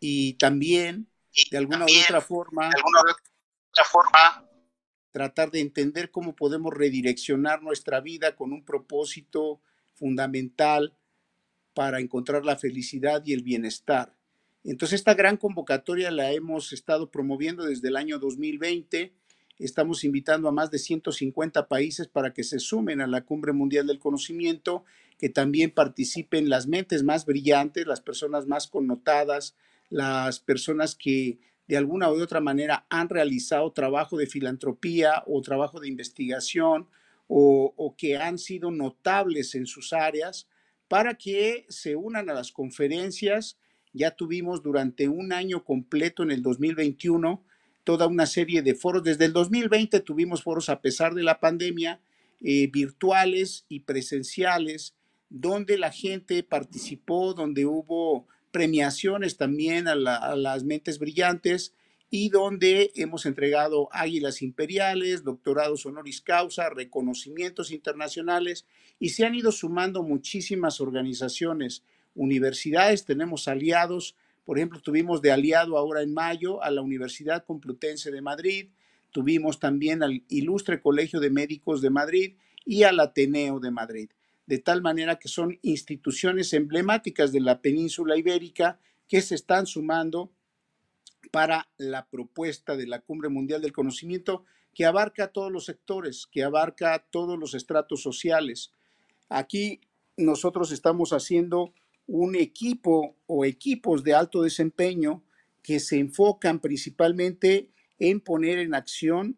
y 0.00 0.34
también 0.34 1.08
de 1.50 1.58
alguna 1.58 1.86
u 1.86 2.02
otra 2.04 2.20
forma 2.20 2.68
de 2.68 2.76
alguna 2.76 3.00
u 3.00 3.10
otra 3.10 3.84
forma 3.84 4.46
tratar 5.12 5.50
de 5.50 5.60
entender 5.60 6.10
cómo 6.10 6.34
podemos 6.34 6.72
redireccionar 6.72 7.62
nuestra 7.62 8.00
vida 8.00 8.36
con 8.36 8.52
un 8.52 8.64
propósito 8.64 9.60
fundamental 9.94 10.96
para 11.74 12.00
encontrar 12.00 12.44
la 12.44 12.56
felicidad 12.56 13.22
y 13.24 13.32
el 13.32 13.42
bienestar. 13.42 14.14
Entonces, 14.64 15.00
esta 15.00 15.14
gran 15.14 15.36
convocatoria 15.36 16.10
la 16.10 16.32
hemos 16.32 16.72
estado 16.72 17.10
promoviendo 17.10 17.64
desde 17.64 17.88
el 17.88 17.96
año 17.96 18.18
2020. 18.18 19.14
Estamos 19.58 20.04
invitando 20.04 20.48
a 20.48 20.52
más 20.52 20.70
de 20.70 20.78
150 20.78 21.66
países 21.68 22.08
para 22.08 22.32
que 22.32 22.44
se 22.44 22.58
sumen 22.58 23.00
a 23.00 23.06
la 23.06 23.24
Cumbre 23.24 23.52
Mundial 23.52 23.86
del 23.86 23.98
Conocimiento, 23.98 24.84
que 25.18 25.28
también 25.28 25.70
participen 25.70 26.48
las 26.48 26.66
mentes 26.66 27.02
más 27.02 27.24
brillantes, 27.24 27.86
las 27.86 28.00
personas 28.00 28.46
más 28.46 28.66
connotadas, 28.66 29.56
las 29.88 30.40
personas 30.40 30.94
que 30.94 31.38
de 31.66 31.76
alguna 31.76 32.10
u 32.10 32.20
otra 32.20 32.40
manera 32.40 32.86
han 32.90 33.08
realizado 33.08 33.72
trabajo 33.72 34.16
de 34.16 34.26
filantropía 34.26 35.22
o 35.26 35.40
trabajo 35.40 35.78
de 35.80 35.88
investigación 35.88 36.88
o, 37.28 37.72
o 37.76 37.96
que 37.96 38.16
han 38.16 38.38
sido 38.38 38.70
notables 38.70 39.54
en 39.54 39.66
sus 39.66 39.92
áreas 39.92 40.48
para 40.90 41.14
que 41.14 41.66
se 41.68 41.94
unan 41.94 42.28
a 42.30 42.34
las 42.34 42.50
conferencias. 42.50 43.56
Ya 43.92 44.10
tuvimos 44.10 44.60
durante 44.60 45.08
un 45.08 45.32
año 45.32 45.62
completo 45.62 46.24
en 46.24 46.32
el 46.32 46.42
2021 46.42 47.44
toda 47.84 48.08
una 48.08 48.26
serie 48.26 48.60
de 48.62 48.74
foros. 48.74 49.04
Desde 49.04 49.26
el 49.26 49.32
2020 49.32 50.00
tuvimos 50.00 50.42
foros 50.42 50.68
a 50.68 50.80
pesar 50.80 51.14
de 51.14 51.22
la 51.22 51.38
pandemia, 51.38 52.00
eh, 52.40 52.68
virtuales 52.72 53.66
y 53.68 53.80
presenciales, 53.80 54.96
donde 55.28 55.78
la 55.78 55.92
gente 55.92 56.42
participó, 56.42 57.34
donde 57.34 57.66
hubo 57.66 58.26
premiaciones 58.50 59.36
también 59.36 59.86
a, 59.86 59.92
a 59.92 60.34
las 60.34 60.64
mentes 60.64 60.98
brillantes 60.98 61.72
y 62.10 62.28
donde 62.28 62.90
hemos 62.96 63.24
entregado 63.24 63.88
águilas 63.92 64.42
imperiales, 64.42 65.22
doctorados 65.22 65.86
honoris 65.86 66.20
causa, 66.20 66.68
reconocimientos 66.68 67.70
internacionales 67.70 68.66
y 68.98 69.10
se 69.10 69.24
han 69.24 69.36
ido 69.36 69.52
sumando 69.52 70.02
muchísimas 70.02 70.80
organizaciones, 70.80 71.84
universidades, 72.16 73.04
tenemos 73.04 73.46
aliados, 73.46 74.16
por 74.44 74.58
ejemplo, 74.58 74.80
tuvimos 74.80 75.22
de 75.22 75.30
aliado 75.30 75.78
ahora 75.78 76.02
en 76.02 76.12
mayo 76.12 76.60
a 76.64 76.72
la 76.72 76.82
Universidad 76.82 77.44
Complutense 77.44 78.10
de 78.10 78.20
Madrid, 78.20 78.70
tuvimos 79.12 79.60
también 79.60 80.02
al 80.02 80.24
Ilustre 80.28 80.80
Colegio 80.80 81.20
de 81.20 81.30
Médicos 81.30 81.80
de 81.80 81.90
Madrid 81.90 82.34
y 82.64 82.82
al 82.82 82.98
Ateneo 82.98 83.60
de 83.60 83.70
Madrid, 83.70 84.10
de 84.46 84.58
tal 84.58 84.82
manera 84.82 85.20
que 85.20 85.28
son 85.28 85.60
instituciones 85.62 86.52
emblemáticas 86.54 87.30
de 87.30 87.40
la 87.40 87.60
península 87.62 88.16
ibérica 88.16 88.80
que 89.06 89.22
se 89.22 89.36
están 89.36 89.66
sumando 89.66 90.32
para 91.30 91.68
la 91.76 92.08
propuesta 92.08 92.76
de 92.76 92.86
la 92.86 93.00
Cumbre 93.00 93.28
Mundial 93.28 93.62
del 93.62 93.72
Conocimiento 93.72 94.44
que 94.74 94.84
abarca 94.84 95.32
todos 95.32 95.50
los 95.50 95.64
sectores, 95.64 96.28
que 96.30 96.44
abarca 96.44 97.06
todos 97.10 97.38
los 97.38 97.54
estratos 97.54 98.02
sociales, 98.02 98.72
Aquí 99.30 99.80
nosotros 100.16 100.72
estamos 100.72 101.12
haciendo 101.12 101.72
un 102.06 102.34
equipo 102.34 103.16
o 103.26 103.44
equipos 103.44 104.02
de 104.02 104.12
alto 104.12 104.42
desempeño 104.42 105.22
que 105.62 105.78
se 105.78 105.98
enfocan 105.98 106.58
principalmente 106.58 107.70
en 108.00 108.20
poner 108.20 108.58
en 108.58 108.74
acción 108.74 109.36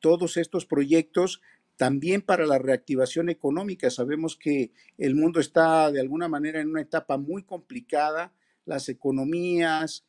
todos 0.00 0.36
estos 0.36 0.64
proyectos 0.64 1.42
también 1.76 2.22
para 2.22 2.46
la 2.46 2.58
reactivación 2.58 3.28
económica. 3.30 3.90
Sabemos 3.90 4.36
que 4.36 4.72
el 4.96 5.16
mundo 5.16 5.40
está 5.40 5.90
de 5.90 6.00
alguna 6.00 6.28
manera 6.28 6.60
en 6.60 6.70
una 6.70 6.82
etapa 6.82 7.16
muy 7.16 7.42
complicada, 7.42 8.32
las 8.64 8.88
economías 8.88 10.04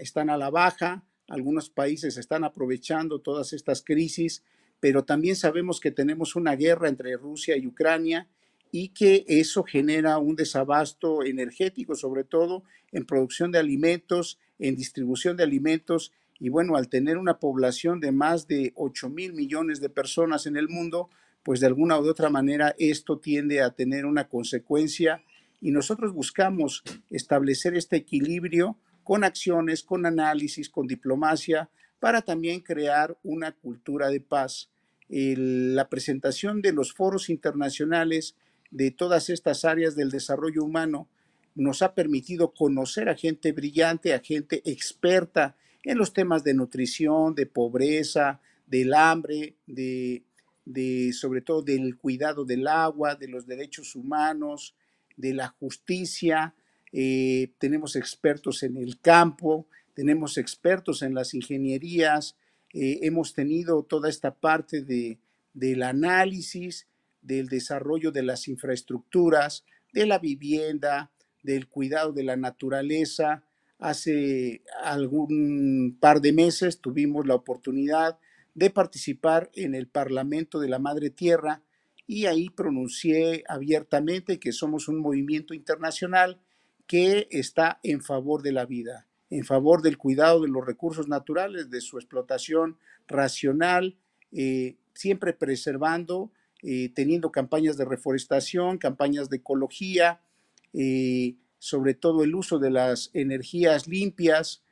están 0.00 0.30
a 0.30 0.36
la 0.36 0.50
baja, 0.50 1.04
algunos 1.28 1.70
países 1.70 2.16
están 2.16 2.44
aprovechando 2.44 3.20
todas 3.20 3.52
estas 3.52 3.82
crisis 3.82 4.42
pero 4.80 5.04
también 5.04 5.36
sabemos 5.36 5.80
que 5.80 5.90
tenemos 5.90 6.36
una 6.36 6.54
guerra 6.54 6.88
entre 6.88 7.16
Rusia 7.16 7.56
y 7.56 7.66
Ucrania 7.66 8.28
y 8.70 8.88
que 8.90 9.24
eso 9.28 9.62
genera 9.62 10.18
un 10.18 10.36
desabasto 10.36 11.24
energético, 11.24 11.94
sobre 11.94 12.24
todo 12.24 12.64
en 12.92 13.06
producción 13.06 13.52
de 13.52 13.58
alimentos, 13.58 14.38
en 14.58 14.76
distribución 14.76 15.36
de 15.36 15.44
alimentos. 15.44 16.12
Y 16.38 16.50
bueno, 16.50 16.76
al 16.76 16.88
tener 16.88 17.16
una 17.16 17.38
población 17.38 18.00
de 18.00 18.12
más 18.12 18.46
de 18.48 18.72
8 18.74 19.08
mil 19.08 19.32
millones 19.32 19.80
de 19.80 19.88
personas 19.88 20.46
en 20.46 20.56
el 20.56 20.68
mundo, 20.68 21.08
pues 21.42 21.60
de 21.60 21.66
alguna 21.66 21.98
u 21.98 22.08
otra 22.08 22.28
manera 22.28 22.74
esto 22.78 23.18
tiende 23.18 23.62
a 23.62 23.70
tener 23.70 24.04
una 24.04 24.28
consecuencia 24.28 25.22
y 25.60 25.70
nosotros 25.70 26.12
buscamos 26.12 26.82
establecer 27.08 27.74
este 27.74 27.96
equilibrio 27.96 28.76
con 29.06 29.22
acciones, 29.22 29.84
con 29.84 30.04
análisis, 30.04 30.68
con 30.68 30.88
diplomacia, 30.88 31.70
para 32.00 32.22
también 32.22 32.58
crear 32.58 33.16
una 33.22 33.52
cultura 33.52 34.10
de 34.10 34.20
paz. 34.20 34.68
la 35.08 35.88
presentación 35.88 36.60
de 36.60 36.72
los 36.72 36.92
foros 36.92 37.30
internacionales 37.30 38.34
de 38.72 38.90
todas 38.90 39.30
estas 39.30 39.64
áreas 39.64 39.94
del 39.94 40.10
desarrollo 40.10 40.64
humano 40.64 41.08
nos 41.54 41.82
ha 41.82 41.94
permitido 41.94 42.52
conocer 42.52 43.08
a 43.08 43.14
gente 43.14 43.52
brillante, 43.52 44.12
a 44.12 44.18
gente 44.18 44.60
experta 44.64 45.54
en 45.84 45.98
los 45.98 46.12
temas 46.12 46.42
de 46.42 46.54
nutrición, 46.54 47.36
de 47.36 47.46
pobreza, 47.46 48.40
del 48.66 48.92
hambre, 48.92 49.54
de, 49.68 50.24
sobre 51.12 51.42
todo 51.42 51.62
del 51.62 51.96
cuidado 51.96 52.44
del 52.44 52.66
agua, 52.66 53.14
de 53.14 53.28
los 53.28 53.46
derechos 53.46 53.94
humanos, 53.94 54.74
de 55.16 55.32
la 55.32 55.46
justicia, 55.46 56.56
eh, 56.98 57.52
tenemos 57.58 57.94
expertos 57.94 58.62
en 58.62 58.78
el 58.78 58.98
campo, 58.98 59.68
tenemos 59.92 60.38
expertos 60.38 61.02
en 61.02 61.12
las 61.12 61.34
ingenierías, 61.34 62.38
eh, 62.72 63.00
hemos 63.02 63.34
tenido 63.34 63.82
toda 63.82 64.08
esta 64.08 64.34
parte 64.34 64.80
de, 64.80 65.18
del 65.52 65.82
análisis, 65.82 66.88
del 67.20 67.48
desarrollo 67.48 68.12
de 68.12 68.22
las 68.22 68.48
infraestructuras, 68.48 69.66
de 69.92 70.06
la 70.06 70.18
vivienda, 70.18 71.12
del 71.42 71.68
cuidado 71.68 72.14
de 72.14 72.24
la 72.24 72.36
naturaleza. 72.36 73.44
Hace 73.78 74.62
algún 74.82 75.98
par 76.00 76.22
de 76.22 76.32
meses 76.32 76.80
tuvimos 76.80 77.26
la 77.26 77.34
oportunidad 77.34 78.18
de 78.54 78.70
participar 78.70 79.50
en 79.52 79.74
el 79.74 79.86
Parlamento 79.86 80.60
de 80.60 80.70
la 80.70 80.78
Madre 80.78 81.10
Tierra 81.10 81.62
y 82.06 82.24
ahí 82.24 82.48
pronuncié 82.48 83.44
abiertamente 83.48 84.40
que 84.40 84.52
somos 84.52 84.88
un 84.88 84.98
movimiento 84.98 85.52
internacional 85.52 86.40
que 86.86 87.28
está 87.30 87.80
en 87.82 88.02
favor 88.02 88.42
de 88.42 88.52
la 88.52 88.66
vida, 88.66 89.06
en 89.30 89.44
favor 89.44 89.82
del 89.82 89.98
cuidado 89.98 90.42
de 90.42 90.48
los 90.48 90.64
recursos 90.64 91.08
naturales, 91.08 91.70
de 91.70 91.80
su 91.80 91.98
explotación 91.98 92.78
racional, 93.08 93.96
eh, 94.32 94.76
siempre 94.94 95.32
preservando, 95.32 96.30
eh, 96.62 96.90
teniendo 96.94 97.32
campañas 97.32 97.76
de 97.76 97.84
reforestación, 97.84 98.78
campañas 98.78 99.28
de 99.28 99.38
ecología, 99.38 100.20
eh, 100.72 101.34
sobre 101.58 101.94
todo 101.94 102.22
el 102.22 102.34
uso 102.34 102.58
de 102.58 102.70
las 102.70 103.10
energías 103.14 103.88
limpias, 103.88 104.62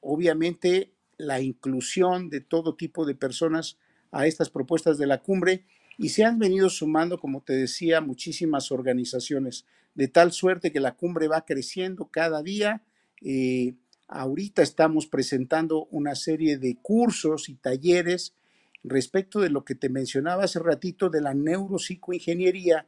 obviamente 0.00 0.90
la 1.16 1.40
inclusión 1.40 2.30
de 2.30 2.40
todo 2.40 2.74
tipo 2.74 3.06
de 3.06 3.14
personas 3.14 3.78
a 4.10 4.26
estas 4.26 4.50
propuestas 4.50 4.98
de 4.98 5.06
la 5.06 5.22
cumbre 5.22 5.64
y 5.98 6.10
se 6.10 6.24
han 6.24 6.38
venido 6.38 6.68
sumando, 6.68 7.18
como 7.18 7.42
te 7.42 7.54
decía, 7.54 8.00
muchísimas 8.00 8.70
organizaciones, 8.70 9.64
de 9.94 10.08
tal 10.08 10.32
suerte 10.32 10.72
que 10.72 10.80
la 10.80 10.94
cumbre 10.94 11.28
va 11.28 11.44
creciendo 11.44 12.08
cada 12.10 12.42
día. 12.42 12.82
Eh, 13.22 13.74
ahorita 14.08 14.62
estamos 14.62 15.06
presentando 15.06 15.86
una 15.90 16.14
serie 16.14 16.58
de 16.58 16.76
cursos 16.80 17.48
y 17.48 17.54
talleres 17.54 18.34
respecto 18.84 19.40
de 19.40 19.50
lo 19.50 19.64
que 19.64 19.74
te 19.74 19.88
mencionaba 19.88 20.44
hace 20.44 20.58
ratito 20.58 21.08
de 21.08 21.22
la 21.22 21.34
neuropsicoingeniería, 21.34 22.86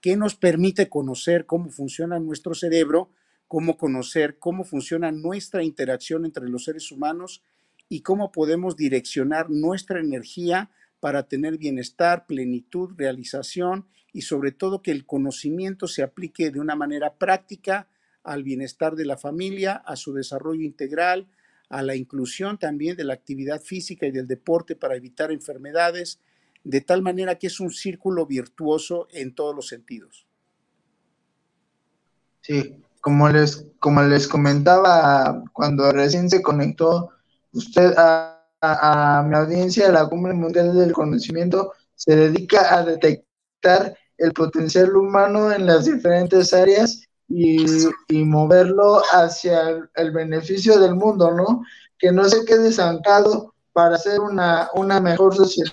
que 0.00 0.16
nos 0.16 0.34
permite 0.34 0.88
conocer 0.88 1.46
cómo 1.46 1.70
funciona 1.70 2.18
nuestro 2.20 2.54
cerebro, 2.54 3.10
cómo 3.48 3.76
conocer 3.76 4.38
cómo 4.38 4.64
funciona 4.64 5.10
nuestra 5.10 5.64
interacción 5.64 6.24
entre 6.24 6.48
los 6.48 6.64
seres 6.64 6.92
humanos 6.92 7.42
y 7.88 8.02
cómo 8.02 8.30
podemos 8.30 8.76
direccionar 8.76 9.50
nuestra 9.50 9.98
energía 9.98 10.70
para 11.00 11.24
tener 11.24 11.58
bienestar, 11.58 12.26
plenitud, 12.26 12.90
realización 12.96 13.86
y 14.12 14.22
sobre 14.22 14.52
todo 14.52 14.82
que 14.82 14.90
el 14.90 15.06
conocimiento 15.06 15.86
se 15.86 16.02
aplique 16.02 16.50
de 16.50 16.60
una 16.60 16.76
manera 16.76 17.14
práctica 17.14 17.88
al 18.22 18.42
bienestar 18.42 18.96
de 18.96 19.06
la 19.06 19.16
familia, 19.16 19.74
a 19.74 19.96
su 19.96 20.12
desarrollo 20.12 20.62
integral, 20.62 21.26
a 21.70 21.82
la 21.82 21.96
inclusión 21.96 22.58
también 22.58 22.96
de 22.96 23.04
la 23.04 23.14
actividad 23.14 23.62
física 23.62 24.06
y 24.06 24.10
del 24.10 24.26
deporte 24.26 24.76
para 24.76 24.96
evitar 24.96 25.32
enfermedades, 25.32 26.20
de 26.64 26.80
tal 26.82 27.00
manera 27.00 27.36
que 27.36 27.46
es 27.46 27.60
un 27.60 27.70
círculo 27.70 28.26
virtuoso 28.26 29.08
en 29.12 29.34
todos 29.34 29.54
los 29.54 29.68
sentidos. 29.68 30.26
Sí, 32.42 32.76
como 33.00 33.28
les, 33.28 33.66
como 33.78 34.02
les 34.02 34.28
comentaba 34.28 35.44
cuando 35.52 35.90
recién 35.92 36.28
se 36.28 36.42
conectó 36.42 37.10
usted 37.52 37.94
a, 37.96 38.39
a, 38.60 39.22
mi 39.26 39.34
audiencia, 39.34 39.90
la 39.90 40.06
Cumbre 40.06 40.32
Mundial 40.34 40.74
del 40.76 40.92
Conocimiento 40.92 41.72
se 41.94 42.16
dedica 42.16 42.74
a 42.74 42.84
detectar 42.84 43.96
el 44.18 44.32
potencial 44.32 44.94
humano 44.96 45.52
en 45.52 45.66
las 45.66 45.86
diferentes 45.86 46.52
áreas 46.52 47.02
y, 47.28 47.86
moverlo 48.24 49.02
hacia 49.12 49.88
el, 49.94 50.10
beneficio 50.10 50.78
del 50.78 50.94
mundo, 50.94 51.30
¿no? 51.32 51.62
Que 51.98 52.10
no 52.10 52.24
se 52.28 52.44
quede 52.44 52.68
estancado 52.68 53.54
para 53.72 53.94
hacer 53.94 54.20
una, 54.20 54.68
una 54.74 55.00
mejor 55.00 55.34
sociedad. 55.34 55.72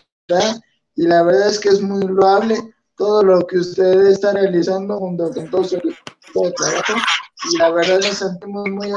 Y 0.95 1.07
la 1.07 1.23
verdad 1.23 1.47
es 1.47 1.59
que 1.59 1.69
es 1.69 1.81
muy 1.81 2.05
loable 2.05 2.57
todo 2.95 3.23
lo 3.23 3.45
que 3.47 3.57
usted 3.57 4.07
está 4.07 4.33
realizando 4.33 4.97
junto 4.97 5.31
con 5.31 5.49
todo 5.49 5.63
su 5.63 5.77
equipo 5.77 6.45
de 6.45 6.51
trabajo. 6.51 6.93
Y 7.51 7.57
la 7.57 7.69
verdad 7.71 7.99
nos 7.99 8.17
sentimos 8.17 8.69
muy 8.69 8.91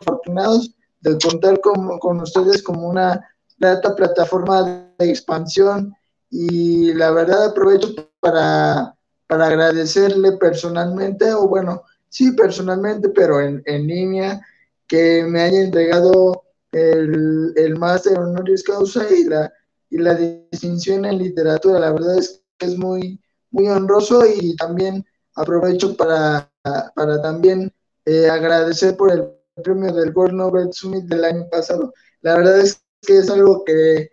afortunados 0.00 0.74
de 1.00 1.18
contar 1.18 1.60
con, 1.60 1.98
con 1.98 2.20
ustedes 2.20 2.62
como 2.62 2.88
una 2.88 3.28
data 3.58 3.94
plataforma 3.94 4.88
de 4.98 5.10
expansión 5.10 5.94
y 6.30 6.94
la 6.94 7.10
verdad 7.10 7.46
aprovecho 7.46 7.88
para, 8.20 8.94
para 9.26 9.46
agradecerle 9.46 10.32
personalmente, 10.32 11.32
o 11.32 11.48
bueno, 11.48 11.82
sí 12.08 12.32
personalmente, 12.32 13.08
pero 13.10 13.40
en, 13.40 13.62
en 13.66 13.86
línea, 13.86 14.40
que 14.86 15.24
me 15.24 15.42
haya 15.42 15.60
entregado 15.60 16.44
el, 16.72 17.52
el 17.56 17.76
máster 17.78 18.18
honoris 18.18 18.62
causa 18.62 19.04
y 19.10 19.24
la, 19.24 19.52
y 19.88 19.98
la 19.98 20.14
distinción 20.14 21.04
en 21.04 21.18
literatura. 21.18 21.80
La 21.80 21.92
verdad 21.92 22.18
es 22.18 22.42
que 22.58 22.66
es 22.66 22.76
muy, 22.76 23.20
muy 23.50 23.68
honroso 23.68 24.24
y 24.26 24.56
también 24.56 25.04
aprovecho 25.34 25.96
para, 25.96 26.50
para 26.94 27.22
también 27.22 27.72
eh, 28.04 28.28
agradecer 28.28 28.96
por 28.96 29.12
el 29.12 29.28
premio 29.62 29.92
del 29.92 30.12
World 30.14 30.34
Nobel 30.34 30.72
Summit 30.72 31.04
del 31.04 31.24
año 31.24 31.48
pasado. 31.50 31.92
La 32.22 32.36
verdad 32.36 32.60
es 32.60 32.82
que 33.02 33.18
es 33.18 33.30
algo 33.30 33.64
que, 33.64 34.08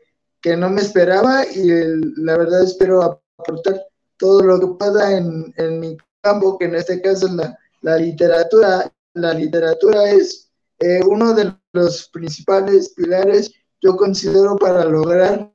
no 0.57 0.69
me 0.69 0.79
esperaba 0.79 1.45
y 1.45 1.67
la 2.15 2.37
verdad 2.37 2.63
espero 2.63 3.03
aportar 3.03 3.81
todo 4.15 4.41
lo 4.43 4.57
que 4.61 4.67
pueda 4.79 5.17
en, 5.17 5.79
mi 5.81 5.97
campo, 6.21 6.57
que 6.57 6.65
en 6.65 6.75
este 6.75 7.01
caso 7.01 7.27
es 7.27 7.33
la, 7.81 7.97
literatura. 7.97 8.89
La 9.13 9.33
literatura 9.33 10.09
es 10.09 10.49
eh, 10.79 11.01
uno 11.05 11.33
de 11.33 11.53
los 11.73 12.07
principales 12.13 12.93
pilares, 12.95 13.51
yo 13.81 13.97
considero, 13.97 14.55
para 14.55 14.85
lograr 14.85 15.51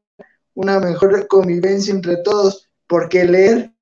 una 0.52 0.78
mejor 0.78 1.26
convivencia 1.26 1.94
entre 1.94 2.18
todos, 2.18 2.68
porque 2.86 3.24
leer 3.24 3.72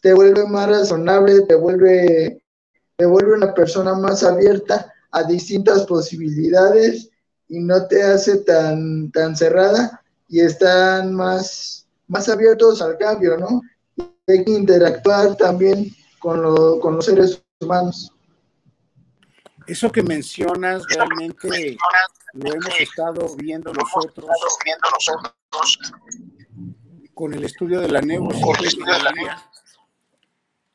te 0.00 0.14
vuelve 0.14 0.46
más 0.46 0.68
razonable, 0.68 1.42
te 1.42 1.56
vuelve, 1.56 2.42
te 2.96 3.04
vuelve 3.04 3.34
una 3.34 3.52
persona 3.52 3.92
más 3.92 4.24
abierta 4.24 4.93
a 5.14 5.22
distintas 5.22 5.86
posibilidades 5.86 7.08
y 7.48 7.60
no 7.60 7.86
te 7.86 8.02
hace 8.02 8.38
tan, 8.38 9.10
tan 9.12 9.36
cerrada 9.36 10.02
y 10.28 10.40
están 10.40 11.14
más, 11.14 11.86
más 12.08 12.28
abiertos 12.28 12.82
al 12.82 12.98
cambio, 12.98 13.36
¿no? 13.36 13.62
hay 14.26 14.44
que 14.44 14.50
interactuar 14.50 15.36
también 15.36 15.94
con, 16.18 16.80
con 16.80 16.96
los 16.96 17.04
seres 17.04 17.42
humanos. 17.60 18.10
Eso 19.66 19.90
que 19.90 20.02
mencionas 20.02 20.82
realmente 20.88 21.76
lo 22.32 22.52
hemos 22.52 22.80
estado 22.80 23.36
viendo 23.36 23.72
nosotros 23.72 24.26
con 27.14 27.32
el 27.32 27.44
estudio 27.44 27.80
de 27.80 27.88
la 27.88 28.00
neurociencia. 28.00 29.50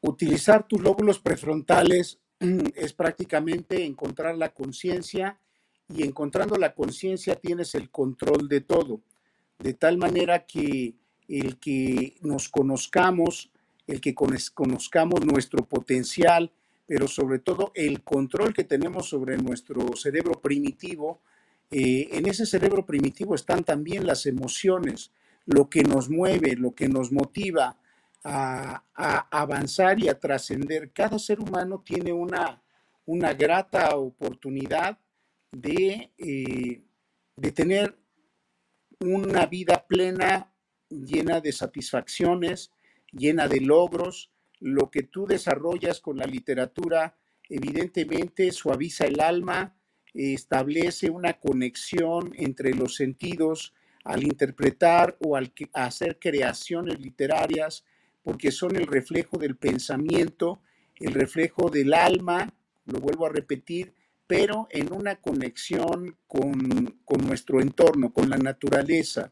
Utilizar 0.01 0.65
tus 0.65 0.79
lóbulos 0.81 1.19
prefrontales 1.19 2.17
es 2.39 2.93
prácticamente 2.93 3.85
encontrar 3.85 4.37
la 4.37 4.49
conciencia 4.53 5.39
y 5.87 6.03
encontrando 6.03 6.55
la 6.55 6.73
conciencia 6.73 7.35
tienes 7.35 7.75
el 7.75 7.89
control 7.89 8.47
de 8.47 8.61
todo, 8.61 9.01
de 9.57 9.73
tal 9.73 9.97
manera 9.97 10.45
que 10.45 10.95
el 11.27 11.57
que 11.59 12.15
nos 12.21 12.49
conozcamos, 12.49 13.51
el 13.87 13.99
que 14.01 14.15
conozcamos 14.15 15.25
nuestro 15.25 15.65
potencial, 15.65 16.51
pero 16.85 17.07
sobre 17.07 17.39
todo 17.39 17.71
el 17.75 18.01
control 18.01 18.53
que 18.53 18.63
tenemos 18.63 19.09
sobre 19.09 19.37
nuestro 19.37 19.95
cerebro 19.95 20.39
primitivo, 20.39 21.21
eh, 21.71 22.09
en 22.13 22.27
ese 22.27 22.45
cerebro 22.45 22.85
primitivo 22.85 23.35
están 23.35 23.63
también 23.63 24.07
las 24.07 24.25
emociones, 24.25 25.11
lo 25.45 25.69
que 25.69 25.83
nos 25.83 26.09
mueve, 26.09 26.55
lo 26.55 26.73
que 26.73 26.87
nos 26.87 27.11
motiva, 27.11 27.77
a, 28.24 28.84
avanzar 29.32 29.99
y 29.99 30.09
a 30.09 30.20
trascender. 30.20 30.91
Cada 30.91 31.20
ser 31.20 31.39
humano 31.39 31.82
tiene 31.86 32.11
una, 32.11 32.61
una 33.05 33.34
grata 33.34 33.95
oportunidad 33.95 34.99
de, 35.51 36.11
eh, 36.17 36.84
de 37.36 37.51
tener 37.51 37.97
una 38.99 39.45
vida 39.45 39.86
plena, 39.88 40.51
llena 40.89 41.39
de 41.39 41.51
satisfacciones, 41.51 42.72
llena 43.11 43.47
de 43.47 43.61
logros. 43.61 44.32
Lo 44.59 44.91
que 44.91 45.03
tú 45.03 45.26
desarrollas 45.26 46.01
con 46.01 46.17
la 46.17 46.26
literatura, 46.26 47.17
evidentemente, 47.47 48.51
suaviza 48.51 49.05
el 49.05 49.22
alma, 49.22 49.76
establece 50.13 51.09
una 51.09 51.34
conexión 51.34 52.34
entre 52.36 52.74
los 52.74 52.95
sentidos 52.95 53.74
al 54.03 54.24
interpretar 54.24 55.17
o 55.22 55.36
al 55.36 55.53
hacer 55.74 56.20
creaciones 56.20 56.99
literarias, 56.99 57.86
porque 58.24 58.51
son 58.51 58.76
el 58.76 58.88
reflejo 58.88 59.38
del 59.38 59.55
pensamiento, 59.55 60.61
el 60.99 61.13
reflejo 61.13 61.70
del 61.70 61.93
alma, 61.93 62.53
lo 62.86 62.99
vuelvo 62.99 63.26
a 63.26 63.30
repetir, 63.30 63.93
pero 64.28 64.67
en 64.70 64.93
una 64.93 65.15
conexión 65.15 66.15
con, 66.28 66.99
nuestro 67.26 67.61
entorno, 67.61 68.13
con 68.13 68.30
la 68.30 68.38
naturaleza. 68.38 69.32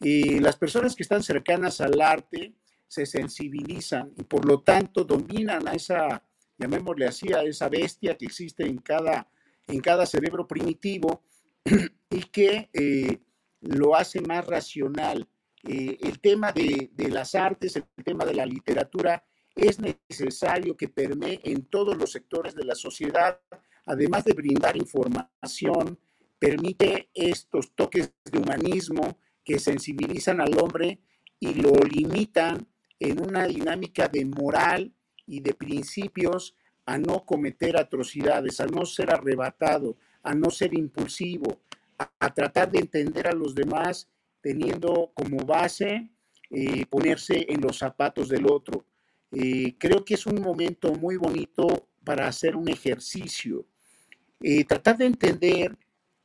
Y 0.00 0.38
las 0.40 0.56
personas 0.56 0.94
que 0.94 1.02
están 1.02 1.22
cercanas 1.22 1.80
al 1.80 2.00
arte 2.00 2.52
se 2.86 3.06
sensibilizan 3.06 4.12
y 4.18 4.22
por 4.24 4.44
lo 4.44 4.60
tanto 4.60 5.04
dominan 5.04 5.66
a 5.66 5.72
esa, 5.72 6.22
llamémosle 6.58 7.06
así, 7.06 7.32
a 7.32 7.42
esa 7.42 7.68
bestia 7.68 8.18
que 8.18 8.26
existe 8.26 8.66
en 8.66 8.78
cada, 8.78 9.28
en 9.66 9.80
cada 9.80 10.04
cerebro 10.04 10.46
primitivo 10.46 11.22
y 12.10 12.20
que 12.24 12.68
eh, 12.72 13.20
lo 13.62 13.96
hace 13.96 14.20
más 14.20 14.46
racional. 14.46 15.26
Eh, 15.66 15.98
el 16.02 16.20
tema 16.20 16.52
de, 16.52 16.90
las 17.08 17.34
artes, 17.34 17.76
el 17.76 18.04
tema 18.04 18.24
de 18.24 18.34
la 18.34 18.44
literatura, 18.44 19.24
es 19.54 19.78
necesario 19.78 20.76
que 20.76 20.88
permee 20.88 21.40
en 21.44 21.64
todos 21.66 21.96
los 21.96 22.12
sectores 22.12 22.54
de 22.54 22.64
la 22.64 22.74
sociedad, 22.74 23.40
además 23.86 24.24
de 24.24 24.34
brindar 24.34 24.76
información, 24.76 25.98
permite 26.38 27.08
estos 27.14 27.74
toques 27.74 28.12
de 28.30 28.38
humanismo 28.38 29.18
que 29.44 29.58
sensibilizan 29.58 30.40
al 30.40 30.58
hombre 30.58 31.00
y 31.40 31.54
lo 31.54 31.72
limitan 31.72 32.66
en 32.98 33.20
una 33.20 33.46
dinámica 33.46 34.08
de 34.08 34.24
moral 34.24 34.92
y 35.26 35.40
de 35.40 35.54
principios 35.54 36.56
a 36.86 36.98
no 36.98 37.24
cometer 37.24 37.76
atrocidades, 37.76 38.60
a 38.60 38.66
no 38.66 38.84
ser 38.84 39.10
arrebatado, 39.10 39.96
a 40.22 40.34
no 40.34 40.50
ser 40.50 40.74
impulsivo, 40.74 41.60
a, 41.98 42.34
tratar 42.34 42.70
de 42.70 42.80
entender 42.80 43.28
a 43.28 43.32
los 43.32 43.54
demás 43.54 44.08
teniendo 44.44 45.10
como 45.14 45.38
base 45.38 46.10
eh, 46.50 46.84
ponerse 46.84 47.46
en 47.48 47.62
los 47.62 47.78
zapatos 47.78 48.28
del 48.28 48.46
otro. 48.46 48.84
Eh, 49.32 49.74
creo 49.78 50.04
que 50.04 50.14
es 50.14 50.26
un 50.26 50.42
momento 50.42 50.92
muy 50.92 51.16
bonito 51.16 51.88
para 52.04 52.28
hacer 52.28 52.54
un 52.54 52.68
ejercicio, 52.68 53.64
eh, 54.42 54.62
tratar 54.64 54.98
de 54.98 55.06
entender 55.06 55.78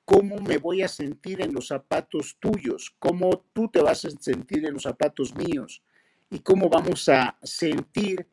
cómo 0.04 0.36
me 0.42 0.58
voy 0.58 0.82
a 0.82 0.90
sentir 0.90 1.42
en 1.42 1.54
los 1.54 1.68
zapatos 1.68 2.36
tuyos, 2.42 2.94
cómo 3.00 3.46
tú 3.54 3.70
te 3.70 3.82
vas 3.82 4.04
a 4.04 4.10
sentir 4.10 4.66
en 4.66 4.74
los 4.74 4.84
zapatos 4.84 5.34
míos 5.34 5.82
y 6.30 6.40
cómo 6.40 6.68
vamos 6.68 7.08
a 7.08 7.38
sentir, 7.42 8.28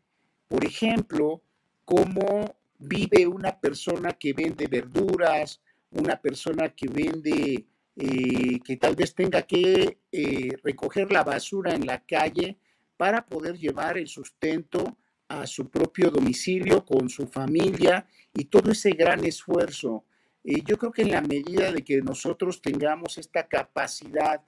por 0.49 0.65
ejemplo, 0.65 1.43
cómo 1.85 2.57
vive 2.77 3.29
una 3.29 3.61
persona 3.61 4.15
que 4.15 4.33
vende 4.33 4.67
verduras, 4.67 5.63
una 5.93 6.21
persona 6.21 6.71
que 6.71 6.89
vende, 6.89 7.67
eh, 7.97 8.61
que 8.63 8.77
tal 8.77 8.95
vez 8.95 9.15
tenga 9.15 9.43
que 9.43 10.01
eh, 10.13 10.57
recoger 10.63 11.11
la 11.11 11.25
basura 11.25 11.75
en 11.75 11.87
la 11.87 12.05
calle 12.05 12.59
para 12.97 13.25
poder 13.25 13.57
llevar 13.59 13.97
el 13.97 14.07
sustento 14.07 14.99
a 15.29 15.47
su 15.47 15.71
propio 15.71 16.11
domicilio 16.11 16.85
con 16.85 17.09
su 17.09 17.27
familia 17.27 18.07
y 18.35 18.45
todo 18.45 18.71
ese 18.71 18.91
gran 18.91 19.25
esfuerzo. 19.25 20.05
Eh, 20.45 20.63
yo 20.67 20.77
creo 20.77 20.93
que 20.93 21.03
en 21.03 21.13
la 21.13 21.23
medida 21.23 21.73
de 21.73 21.83
que 21.83 22.03
nosotros 22.03 22.61
tengamos 22.61 23.17
esta 23.17 23.49
capacidad 23.49 24.43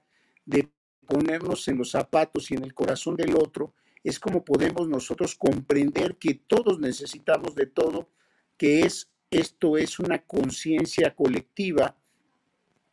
de 0.45 0.69
ponernos 1.07 1.67
en 1.67 1.79
los 1.79 1.89
zapatos 1.91 2.51
y 2.51 2.53
en 2.53 2.63
el 2.63 2.75
corazón 2.75 3.15
del 3.15 3.35
otro, 3.35 3.73
es 4.03 4.19
como 4.19 4.45
podemos 4.45 4.87
nosotros 4.87 5.35
comprender 5.35 6.17
que 6.17 6.35
todos 6.35 6.79
necesitamos 6.79 7.55
de 7.55 7.65
todo, 7.65 8.09
que 8.57 8.81
es 8.81 9.11
esto 9.31 9.77
es 9.77 9.99
una 9.99 10.23
conciencia 10.23 11.15
colectiva 11.15 11.98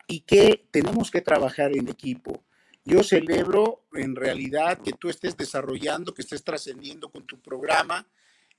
y 0.07 0.21
que 0.21 0.69
tenemos 0.71 1.11
que 1.11 1.21
trabajar 1.21 1.77
en 1.77 1.89
equipo. 1.89 2.45
Yo 2.85 3.03
celebro 3.03 3.87
en 3.95 4.15
realidad 4.15 4.81
que 4.81 4.93
tú 4.93 5.09
estés 5.09 5.37
desarrollando, 5.37 6.15
que 6.15 6.23
estés 6.23 6.45
trascendiendo 6.45 7.11
con 7.11 7.27
tu 7.27 7.41
programa. 7.41 8.07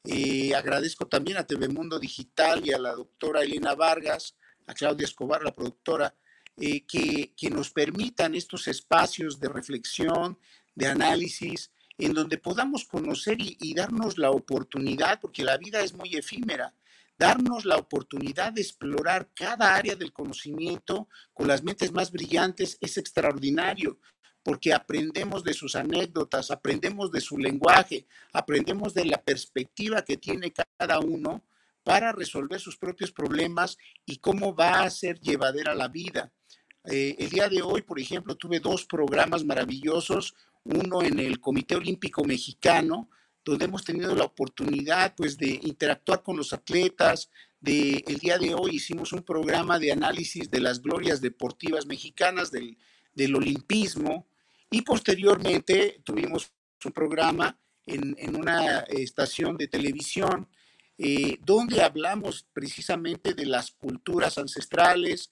Eh, 0.03 0.53
agradezco 0.53 1.07
también 1.07 1.37
a 1.37 1.47
TV 1.47 1.69
Mundo 1.69 1.99
Digital 1.99 2.65
y 2.65 2.73
a 2.73 2.77
la 2.77 2.93
doctora 2.93 3.43
Elena 3.43 3.73
Vargas, 3.75 4.35
a 4.65 4.73
Claudia 4.73 5.05
Escobar, 5.05 5.43
la 5.43 5.55
productora, 5.55 6.13
eh, 6.57 6.85
que, 6.85 7.33
que 7.37 7.49
nos 7.49 7.71
permitan 7.71 8.35
estos 8.35 8.67
espacios 8.67 9.39
de 9.39 9.47
reflexión, 9.47 10.37
de 10.75 10.87
análisis, 10.87 11.71
en 11.97 12.13
donde 12.13 12.37
podamos 12.37 12.85
conocer 12.85 13.37
y, 13.39 13.73
darnos 13.73 14.17
la 14.17 14.31
oportunidad, 14.31 15.19
porque 15.19 15.43
la 15.43 15.57
vida 15.57 15.81
es 15.81 15.93
muy 15.93 16.15
efímera, 16.15 16.73
darnos 17.17 17.65
la 17.65 17.77
oportunidad 17.77 18.53
de 18.53 18.61
explorar 18.61 19.29
cada 19.33 19.75
área 19.75 19.95
del 19.95 20.13
conocimiento 20.13 21.07
con 21.33 21.47
las 21.47 21.63
mentes 21.63 21.91
más 21.91 22.11
brillantes 22.11 22.77
es 22.79 22.97
extraordinario, 22.97 23.99
porque 24.43 24.73
aprendemos 24.73 25.43
de 25.43 25.53
sus 25.53 25.75
anécdotas, 25.75 26.51
aprendemos 26.51 27.11
de 27.11 27.21
su 27.21 27.37
lenguaje, 27.37 28.07
aprendemos 28.31 28.93
de 28.93 29.05
la 29.05 29.21
perspectiva 29.21 30.03
que 30.03 30.17
tiene 30.17 30.53
cada 30.53 30.99
uno 30.99 31.43
para 31.83 32.11
resolver 32.11 32.59
sus 32.59 32.77
propios 32.77 33.11
problemas 33.11 33.77
y 34.05 34.17
cómo 34.17 34.55
va 34.55 34.83
a 34.83 34.89
ser 34.89 35.19
llevadera 35.19 35.73
la 35.73 35.87
vida. 35.87 36.31
Eh, 36.85 37.15
el 37.19 37.29
día 37.29 37.49
de 37.49 37.61
hoy, 37.61 37.81
por 37.81 37.99
ejemplo, 37.99 38.35
tuve 38.35 38.59
dos 38.59 38.85
programas 38.85 39.43
maravillosos, 39.43 40.35
uno 40.63 41.01
en 41.01 41.19
el 41.19 41.39
Comité 41.39 41.75
Olímpico 41.75 42.23
Mexicano, 42.23 43.09
donde 43.51 43.65
hemos 43.65 43.83
tenido 43.83 44.15
la 44.15 44.25
oportunidad 44.25 45.15
pues 45.15 45.37
de 45.37 45.59
interactuar 45.63 46.23
con 46.23 46.37
los 46.37 46.53
atletas. 46.53 47.29
De, 47.59 48.03
el 48.07 48.17
día 48.17 48.37
de 48.37 48.53
hoy 48.53 48.75
hicimos 48.75 49.13
un 49.13 49.23
programa 49.23 49.79
de 49.79 49.91
análisis 49.91 50.51
de 50.51 50.59
las 50.59 50.81
glorias 50.81 51.21
deportivas 51.21 51.85
mexicanas 51.85 52.51
del, 52.51 52.77
del 53.13 53.35
olimpismo 53.35 54.27
y 54.69 54.81
posteriormente 54.81 56.01
tuvimos 56.03 56.51
un 56.83 56.91
programa 56.91 57.59
en, 57.85 58.15
en 58.19 58.35
una 58.35 58.81
estación 58.81 59.57
de 59.57 59.67
televisión 59.67 60.47
eh, 60.97 61.37
donde 61.45 61.83
hablamos 61.83 62.47
precisamente 62.53 63.33
de 63.33 63.45
las 63.45 63.71
culturas 63.71 64.37
ancestrales, 64.37 65.31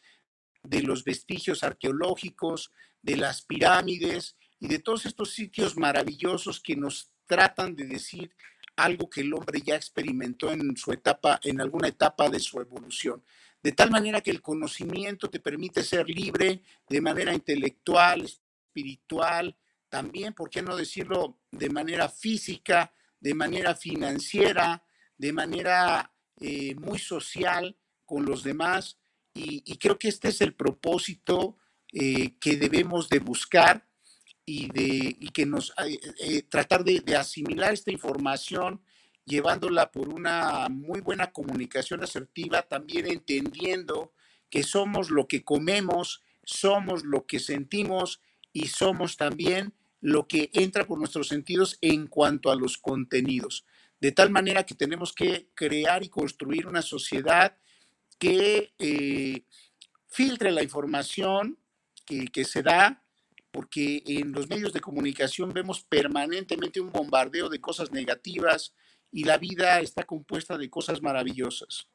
de 0.63 0.83
los 0.83 1.03
vestigios 1.03 1.63
arqueológicos, 1.63 2.71
de 3.01 3.17
las 3.17 3.41
pirámides 3.41 4.35
y 4.59 4.67
de 4.67 4.79
todos 4.79 5.05
estos 5.05 5.33
sitios 5.33 5.75
maravillosos 5.75 6.59
que 6.61 6.75
nos 6.75 7.14
tratan 7.25 7.75
de 7.75 7.85
decir 7.85 8.31
algo 8.75 9.09
que 9.09 9.21
el 9.21 9.33
hombre 9.33 9.61
ya 9.61 9.75
experimentó 9.75 10.51
en 10.51 10.75
su 10.75 10.91
etapa, 10.91 11.39
en 11.43 11.61
alguna 11.61 11.87
etapa 11.87 12.29
de 12.29 12.39
su 12.39 12.59
evolución. 12.59 13.23
De 13.63 13.71
tal 13.71 13.89
manera 13.89 14.21
que 14.21 14.31
el 14.31 14.41
conocimiento 14.41 15.29
te 15.29 15.39
permite 15.39 15.81
ser 15.83 16.07
libre 16.09 16.61
de 16.87 17.01
manera 17.01 17.33
intelectual, 17.33 18.21
espiritual, 18.21 19.55
también, 19.89 20.33
¿por 20.33 20.49
qué 20.49 20.61
no 20.61 20.75
decirlo 20.75 21.39
de 21.51 21.69
manera 21.69 22.09
física, 22.09 22.91
de 23.19 23.33
manera 23.33 23.75
financiera, 23.75 24.83
de 25.17 25.31
manera 25.31 26.11
eh, 26.41 26.75
muy 26.75 26.99
social 26.99 27.77
con 28.05 28.25
los 28.25 28.43
demás? 28.43 28.97
Y, 29.33 29.77
creo 29.77 29.97
que 29.97 30.07
este 30.07 30.29
es 30.29 30.41
el 30.41 30.53
propósito 30.53 31.57
eh, 31.91 32.37
que 32.39 32.55
debemos 32.57 33.09
de 33.09 33.19
buscar 33.19 33.84
y, 34.45 34.67
de, 34.71 35.17
y 35.19 35.29
que 35.29 35.45
nos 35.45 35.73
eh, 35.85 35.99
eh, 36.19 36.41
tratar 36.43 36.83
de, 36.83 37.03
asimilar 37.15 37.73
esta 37.73 37.91
información 37.91 38.81
llevándola 39.25 39.91
por 39.91 40.09
una 40.09 40.69
muy 40.69 41.01
buena 41.01 41.31
comunicación 41.31 42.03
asertiva, 42.03 42.61
también 42.61 43.07
entendiendo 43.07 44.13
que 44.51 44.61
somos 44.61 45.09
lo 45.09 45.27
que 45.27 45.43
comemos, 45.43 46.21
somos 46.43 47.03
lo 47.03 47.25
que 47.25 47.39
sentimos 47.39 48.21
y 48.53 48.67
somos 48.67 49.17
también 49.17 49.73
lo 49.99 50.27
que 50.27 50.51
entra 50.53 50.85
por 50.85 50.99
nuestros 50.99 51.27
sentidos 51.27 51.79
en 51.81 52.05
cuanto 52.05 52.51
a 52.51 52.55
los 52.55 52.77
contenidos. 52.77 53.65
De 53.99 54.11
tal 54.11 54.29
manera 54.29 54.63
que 54.63 54.75
tenemos 54.75 55.11
que 55.11 55.47
crear 55.55 56.03
y 56.03 56.09
construir 56.09 56.67
una 56.67 56.83
sociedad 56.83 57.57
que 58.19 58.73
eh, 58.77 59.43
filtre 60.07 60.51
la 60.51 60.61
información 60.61 61.57
que, 62.05 62.27
que 62.27 62.45
se 62.45 62.61
da 62.61 63.04
porque 63.55 64.03
en 64.05 64.33
los 64.33 64.49
medios 64.49 64.73
de 64.73 64.81
comunicación 64.81 65.53
vemos 65.53 65.81
permanentemente 65.81 66.81
un 66.81 66.91
bombardeo 66.91 67.47
de 67.47 67.61
cosas 67.61 67.89
negativas 67.89 68.73
y 69.13 69.23
la 69.23 69.37
vida 69.37 69.79
está 69.79 70.03
compuesta 70.03 70.57
de 70.57 70.69
cosas 70.69 71.01
maravillosas. 71.01 71.87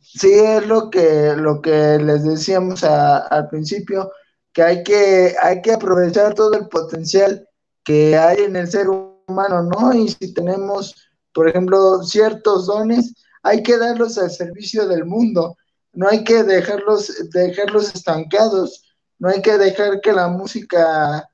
sí, 0.00 0.32
es 0.32 0.66
lo 0.68 0.90
que, 0.90 1.34
lo 1.36 1.60
que 1.60 1.98
les 1.98 2.22
decíamos 2.22 2.84
al 2.84 3.48
principio, 3.48 4.12
que 4.52 4.62
hay, 4.62 4.84
que 4.84 5.34
hay 5.42 5.60
que 5.60 5.72
aprovechar 5.72 6.34
todo 6.34 6.54
el 6.54 6.68
potencial 6.68 7.48
que 7.82 8.16
hay 8.16 8.44
en 8.44 8.54
el 8.54 8.70
ser 8.70 8.88
humano, 8.88 9.62
¿no? 9.62 9.92
Y 9.92 10.08
si 10.08 10.32
tenemos, 10.32 10.94
por 11.32 11.48
ejemplo, 11.48 12.04
ciertos 12.04 12.66
dones, 12.66 13.14
hay 13.42 13.62
que 13.62 13.76
darlos 13.78 14.18
al 14.18 14.30
servicio 14.30 14.86
del 14.86 15.04
mundo, 15.04 15.56
no 15.92 16.08
hay 16.08 16.24
que 16.24 16.42
dejarlos, 16.42 17.30
dejarlos 17.30 17.94
estancados, 17.94 18.84
no 19.18 19.28
hay 19.28 19.42
que 19.42 19.58
dejar 19.58 20.00
que 20.00 20.12
la 20.12 20.28
música 20.28 21.28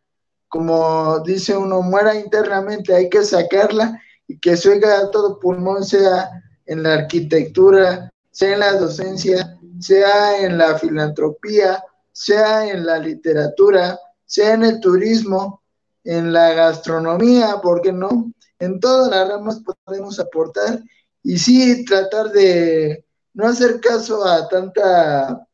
como 0.48 1.20
dice 1.20 1.56
uno, 1.56 1.82
muera 1.82 2.14
internamente, 2.14 2.94
hay 2.94 3.08
que 3.08 3.22
sacarla 3.22 4.00
y 4.26 4.38
que 4.38 4.56
se 4.56 4.70
oiga 4.70 4.98
a 4.98 5.10
todo 5.10 5.38
pulmón, 5.38 5.84
sea 5.84 6.30
en 6.66 6.82
la 6.82 6.94
arquitectura, 6.94 8.10
sea 8.30 8.54
en 8.54 8.60
la 8.60 8.72
docencia, 8.72 9.58
sea 9.78 10.40
en 10.40 10.58
la 10.58 10.78
filantropía, 10.78 11.82
sea 12.12 12.66
en 12.68 12.84
la 12.86 12.98
literatura, 12.98 13.98
sea 14.24 14.54
en 14.54 14.64
el 14.64 14.80
turismo, 14.80 15.62
en 16.04 16.32
la 16.32 16.52
gastronomía, 16.54 17.60
¿por 17.62 17.82
qué 17.82 17.92
no? 17.92 18.32
En 18.58 18.80
todas 18.80 19.10
las 19.10 19.28
ramas 19.28 19.60
podemos 19.84 20.18
aportar 20.18 20.80
y 21.22 21.38
sí 21.38 21.84
tratar 21.84 22.30
de 22.32 23.04
no 23.34 23.46
hacer 23.46 23.80
caso 23.80 24.24
a 24.24 24.48
tanta, 24.48 25.46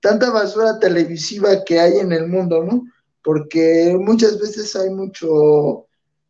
tanta 0.00 0.30
basura 0.30 0.78
televisiva 0.78 1.64
que 1.64 1.80
hay 1.80 1.98
en 1.98 2.12
el 2.12 2.28
mundo, 2.28 2.62
¿no? 2.64 2.84
Porque 3.22 3.96
muchas 3.98 4.38
veces 4.38 4.74
hay 4.76 4.90
mucho, 4.90 5.86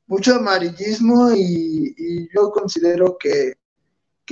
mucho 0.06 0.36
amarillismo 0.36 1.32
y, 1.32 2.28
yo 2.34 2.50
considero 2.50 3.16
que, 3.18 3.54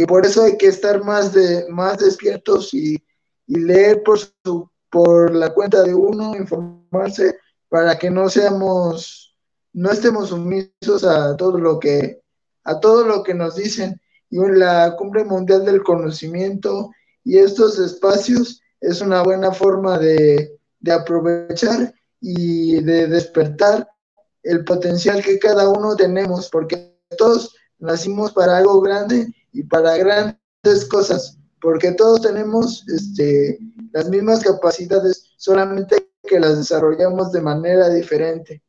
por 0.07 0.25
eso 0.25 0.45
hay 0.45 0.57
que 0.57 0.67
estar 0.67 1.05
más, 1.05 1.33
de, 1.33 1.67
más 1.69 1.99
despiertos 1.99 2.73
y, 2.75 3.03
y 3.47 3.59
leer 3.59 4.03
por, 4.03 4.19
su, 4.19 4.71
por 4.91 5.35
la 5.35 5.53
cuenta 5.53 5.83
de 5.83 5.95
uno, 5.95 6.37
informarse 6.37 7.39
para 7.73 7.99
que 7.99 8.11
no 8.11 8.29
seamos, 8.29 9.35
no 9.73 9.91
estemos 9.91 10.29
sumisos 10.29 11.05
a 11.05 11.35
todo 11.37 11.59
lo 11.59 11.81
que, 11.81 12.21
a 12.65 12.79
todo 12.79 13.07
lo 13.07 13.23
que 13.23 13.33
nos 13.33 13.57
dicen. 13.57 13.99
Y 14.33 14.39
la 14.39 14.97
Cumbre 14.97 15.25
Mundial 15.25 15.67
del 15.67 15.83
Conocimiento 15.83 16.91
y 17.23 17.37
estos 17.37 17.79
espacios 17.79 18.63
es 18.81 19.03
una 19.03 19.23
buena 19.23 19.53
forma 19.53 19.99
de, 19.99 20.59
de 20.81 20.93
aprovechar 20.93 21.95
y 22.19 22.83
de 22.83 23.09
despertar 23.09 23.87
el 24.43 24.65
potencial 24.65 25.23
que 25.23 25.39
cada 25.39 25.69
uno 25.69 25.95
tenemos, 25.97 26.49
porque 26.49 26.97
todos 27.19 27.55
nacimos 27.79 28.33
para 28.33 28.57
algo 28.57 28.81
grande 28.81 29.35
y 29.53 29.65
para 29.65 29.99
grandes 29.99 30.87
cosas, 30.91 31.39
porque 31.61 31.93
todos 31.93 32.23
tenemos 32.23 32.89
este, 32.89 33.59
las 33.93 34.09
mismas 34.09 34.43
capacidades, 34.43 35.35
solamente 35.37 36.11
que 36.23 36.41
las 36.41 36.57
desarrollamos 36.57 37.33
de 37.33 37.43
manera 37.43 37.91
diferente. 37.91 38.63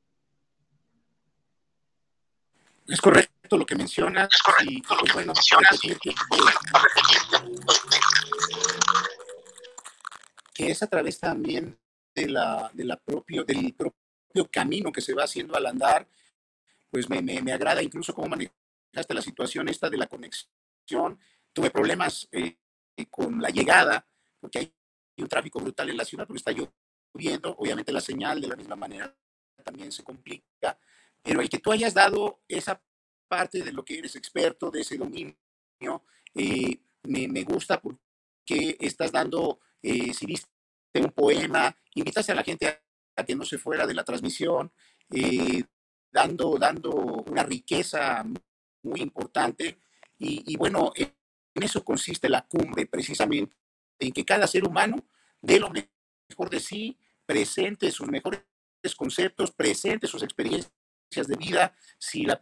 Es 2.85 2.99
correcto 2.99 3.32
lo 3.57 3.65
que 3.65 3.75
mencionas. 3.75 4.29
Es 4.33 4.41
correcto 4.41 4.95
lo 4.95 5.03
que 5.03 5.13
pues, 5.13 5.25
mencionas. 5.25 5.79
Que, 10.53 10.71
es 10.71 10.83
a 10.83 10.87
través 10.87 11.19
también 11.19 11.79
de 12.13 12.29
la, 12.29 12.69
de 12.73 12.85
la 12.85 12.97
propio, 12.97 13.43
del 13.43 13.73
propio 13.73 14.49
camino 14.51 14.91
que 14.91 15.01
se 15.01 15.13
va 15.13 15.23
haciendo 15.23 15.55
al 15.55 15.65
andar, 15.65 16.07
pues 16.89 17.09
me, 17.09 17.21
me, 17.21 17.41
me 17.41 17.53
agrada 17.53 17.81
incluso 17.81 18.13
cómo 18.13 18.27
manejaste 18.29 19.13
la 19.13 19.21
situación 19.21 19.67
esta 19.69 19.89
de 19.89 19.97
la 19.97 20.07
conexión. 20.07 21.19
Tuve 21.51 21.71
problemas 21.71 22.27
eh, 22.31 22.57
con 23.09 23.41
la 23.41 23.49
llegada, 23.49 24.07
porque 24.39 24.59
hay 24.59 24.73
un 25.17 25.27
tráfico 25.27 25.59
brutal 25.59 25.89
en 25.89 25.97
la 25.97 26.05
ciudad, 26.05 26.27
porque 26.27 26.37
está 26.37 26.51
lloviendo, 26.51 27.55
obviamente 27.57 27.91
la 27.91 28.01
señal 28.01 28.41
de 28.41 28.47
la 28.47 28.55
misma 28.55 28.75
manera 28.75 29.15
también 29.63 29.91
se 29.91 30.03
complica, 30.03 30.77
pero 31.21 31.41
el 31.41 31.49
que 31.49 31.59
tú 31.59 31.71
hayas 31.71 31.93
dado 31.93 32.41
esa 32.47 32.81
parte 33.33 33.63
de 33.63 33.71
lo 33.71 33.83
que 33.83 33.97
eres 33.97 34.15
experto, 34.15 34.69
de 34.69 34.81
ese 34.81 34.95
dominio, 34.95 35.35
eh, 36.35 36.77
me, 37.01 37.27
me, 37.27 37.43
gusta 37.43 37.81
porque 37.81 38.77
estás 38.79 39.11
dando, 39.11 39.59
eh, 39.81 40.13
si 40.13 40.27
viste 40.27 40.47
un 40.93 41.09
poema, 41.09 41.75
invitas 41.95 42.29
a 42.29 42.35
la 42.35 42.43
gente 42.43 42.67
a, 43.15 43.23
que 43.25 43.35
no 43.35 43.43
se 43.43 43.57
fuera 43.57 43.87
de 43.87 43.95
la 43.95 44.03
transmisión, 44.03 44.71
eh, 45.09 45.63
dando, 46.11 46.59
dando 46.59 46.91
una 46.91 47.41
riqueza 47.41 48.23
muy 48.83 49.01
importante. 49.01 49.79
Y, 50.19 50.55
bueno, 50.55 50.93
en 50.95 51.11
eso 51.55 51.83
consiste 51.83 52.29
la 52.29 52.45
cumbre, 52.47 52.85
precisamente, 52.85 53.55
en 53.99 54.11
que 54.11 54.23
cada 54.23 54.45
ser 54.45 54.63
humano 54.63 55.03
dé 55.41 55.59
lo 55.59 55.71
mejor 55.71 56.49
de 56.51 56.59
sí, 56.59 56.97
presente 57.25 57.89
sus 57.89 58.07
mejores 58.07 58.43
conceptos, 58.95 59.51
presente 59.51 60.07
sus 60.07 60.21
experiencias 60.21 60.71
de 61.27 61.35
vida, 61.35 61.75
si 61.97 62.25
la 62.25 62.39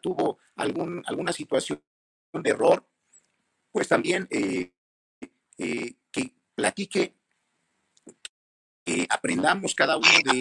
tuvo 0.00 0.38
algún, 0.56 1.02
alguna 1.06 1.32
situación 1.32 1.82
de 2.32 2.50
error, 2.50 2.86
pues 3.72 3.88
también 3.88 4.26
eh, 4.30 4.72
eh, 5.58 5.94
que 6.10 6.34
platique, 6.54 7.14
que 8.84 9.06
aprendamos 9.08 9.74
cada 9.74 9.96
uno 9.96 10.08
de 10.08 10.38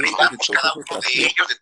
ellos, 1.15 1.61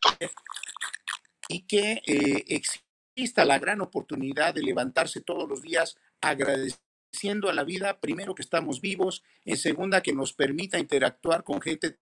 y 1.50 1.62
que 1.62 2.02
eh, 2.06 2.46
exista 2.48 3.46
la 3.46 3.60
gran 3.60 3.82
oportunidad 3.82 4.54
de 4.54 4.64
levantarse 4.64 5.22
todos 5.22 5.48
los 5.48 5.62
días 5.62 5.98
agradeciendo 6.22 7.50
a 7.50 7.54
la 7.54 7.64
vida, 7.64 8.00
primero 8.00 8.36
que 8.36 8.42
estamos 8.42 8.82
vivos, 8.82 9.24
en 9.46 9.58
segunda 9.58 10.02
que 10.02 10.14
nos 10.14 10.34
permita 10.34 10.78
interactuar 10.78 11.44
con 11.44 11.62
gente 11.62 11.98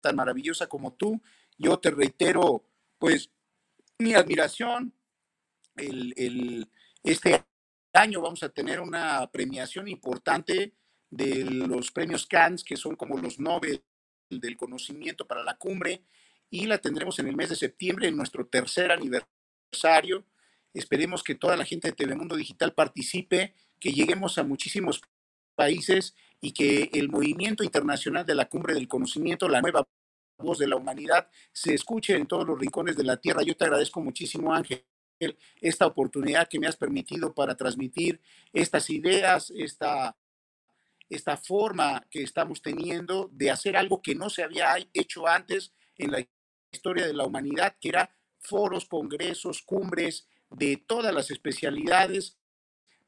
tan 0.00 0.16
maravillosa 0.16 0.66
como 0.66 0.92
tú. 0.94 1.20
Yo 1.56 1.78
te 1.78 1.90
reitero, 1.90 2.64
pues, 2.98 3.30
mi 3.98 4.14
admiración. 4.14 4.92
Este 7.02 7.44
año 7.92 8.20
vamos 8.20 8.42
a 8.42 8.48
tener 8.48 8.80
una 8.80 9.30
premiación 9.30 9.88
importante 9.88 10.74
de 11.10 11.44
los 11.44 11.90
premios 11.90 12.26
Cannes, 12.26 12.64
que 12.64 12.76
son 12.76 12.96
como 12.96 13.18
los 13.18 13.38
Nobel 13.38 13.82
del 14.30 14.56
conocimiento 14.56 15.26
para 15.26 15.42
la 15.42 15.56
cumbre, 15.56 16.02
y 16.50 16.66
la 16.66 16.78
tendremos 16.78 17.18
en 17.18 17.28
el 17.28 17.36
mes 17.36 17.50
de 17.50 17.56
septiembre, 17.56 18.08
en 18.08 18.16
nuestro 18.16 18.46
tercer 18.46 18.90
aniversario. 18.90 20.24
Esperemos 20.74 21.22
que 21.22 21.34
toda 21.34 21.56
la 21.56 21.64
gente 21.64 21.88
de 21.88 21.94
Telemundo 21.94 22.36
Digital 22.36 22.74
participe, 22.74 23.54
que 23.80 23.92
lleguemos 23.92 24.38
a 24.38 24.44
muchísimos 24.44 25.00
países 25.54 26.14
y 26.40 26.52
que 26.52 26.90
el 26.92 27.08
movimiento 27.08 27.64
internacional 27.64 28.24
de 28.24 28.34
la 28.34 28.48
cumbre 28.48 28.74
del 28.74 28.88
conocimiento, 28.88 29.48
la 29.48 29.60
nueva 29.60 29.86
voz 30.38 30.58
de 30.58 30.68
la 30.68 30.76
humanidad 30.76 31.28
se 31.52 31.74
escuche 31.74 32.14
en 32.14 32.26
todos 32.26 32.46
los 32.46 32.58
rincones 32.58 32.96
de 32.96 33.04
la 33.04 33.16
tierra. 33.16 33.42
Yo 33.42 33.56
te 33.56 33.64
agradezco 33.64 34.00
muchísimo, 34.00 34.54
Ángel, 34.54 34.84
esta 35.60 35.86
oportunidad 35.86 36.48
que 36.48 36.58
me 36.58 36.66
has 36.66 36.76
permitido 36.76 37.34
para 37.34 37.56
transmitir 37.56 38.20
estas 38.52 38.90
ideas, 38.90 39.52
esta, 39.56 40.16
esta 41.08 41.36
forma 41.36 42.06
que 42.10 42.22
estamos 42.22 42.62
teniendo 42.62 43.28
de 43.32 43.50
hacer 43.50 43.76
algo 43.76 44.02
que 44.02 44.14
no 44.14 44.30
se 44.30 44.42
había 44.42 44.76
hecho 44.94 45.26
antes 45.26 45.72
en 45.96 46.12
la 46.12 46.26
historia 46.70 47.06
de 47.06 47.14
la 47.14 47.24
humanidad, 47.24 47.76
que 47.80 47.88
era 47.88 48.10
foros, 48.38 48.86
congresos, 48.86 49.62
cumbres 49.62 50.28
de 50.50 50.76
todas 50.76 51.12
las 51.12 51.30
especialidades 51.30 52.36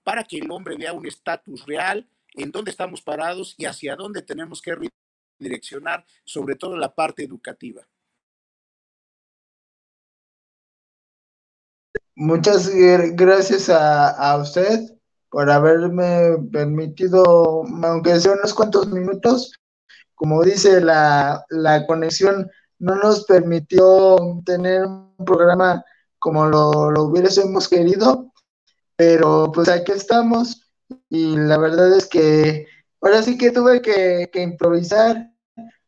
para 0.02 0.24
que 0.24 0.38
el 0.38 0.50
hombre 0.50 0.76
vea 0.76 0.92
un 0.92 1.06
estatus 1.06 1.64
real 1.66 2.08
en 2.34 2.50
dónde 2.50 2.70
estamos 2.70 3.02
parados 3.02 3.54
y 3.58 3.64
hacia 3.64 3.96
dónde 3.96 4.22
tenemos 4.22 4.62
que 4.62 4.74
direccionar, 5.38 6.04
sobre 6.24 6.56
todo 6.56 6.76
la 6.76 6.94
parte 6.94 7.24
educativa. 7.24 7.86
Muchas 12.20 12.70
gracias 13.14 13.70
a, 13.70 14.36
usted 14.36 14.90
por 15.30 15.50
haberme 15.50 16.36
permitido, 16.52 17.64
aunque 17.82 18.20
sea 18.20 18.32
unos 18.32 18.52
cuantos 18.52 18.88
minutos, 18.88 19.54
como 20.16 20.42
dice 20.42 20.82
la, 20.82 21.42
la 21.48 21.86
conexión, 21.86 22.50
no 22.78 22.96
nos 22.96 23.24
permitió 23.24 24.18
tener 24.44 24.84
un 24.84 25.24
programa 25.24 25.82
como 26.18 26.44
lo, 26.44 26.90
lo 26.90 27.04
hubiésemos 27.04 27.66
querido, 27.66 28.30
pero 28.96 29.50
pues 29.50 29.70
aquí 29.70 29.92
estamos 29.92 30.70
y 31.08 31.38
la 31.38 31.56
verdad 31.56 31.96
es 31.96 32.06
que 32.06 32.66
ahora 33.00 33.22
sí 33.22 33.38
que 33.38 33.50
tuve 33.50 33.80
que, 33.80 34.28
que 34.30 34.42
improvisar 34.42 35.32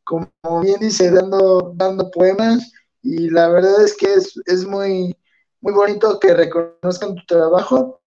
como 0.04 0.30
bien 0.62 0.80
dice, 0.80 1.10
dando, 1.10 1.74
dando 1.76 2.10
poemas 2.10 2.72
y 3.02 3.28
la 3.28 3.48
verdad 3.48 3.82
es 3.84 3.94
que 3.94 4.14
es, 4.14 4.40
es 4.46 4.64
muy, 4.64 5.14
muy 5.62 5.72
bonito 5.72 6.20
que 6.20 6.34
reconozcan 6.34 7.14
tu 7.14 7.24
trabajo. 7.26 8.00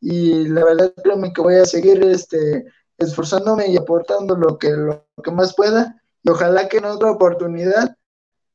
Y 0.00 0.48
la 0.48 0.64
verdad 0.64 0.92
créeme 1.02 1.32
que 1.32 1.40
voy 1.40 1.54
a 1.54 1.64
seguir 1.64 2.02
este, 2.02 2.66
esforzándome 2.98 3.68
y 3.68 3.76
aportando 3.76 4.36
lo 4.36 4.58
que, 4.58 4.70
lo 4.70 5.06
que 5.22 5.30
más 5.30 5.54
pueda. 5.54 6.02
Y 6.22 6.30
ojalá 6.30 6.68
que 6.68 6.78
en 6.78 6.86
otra 6.86 7.12
oportunidad 7.12 7.96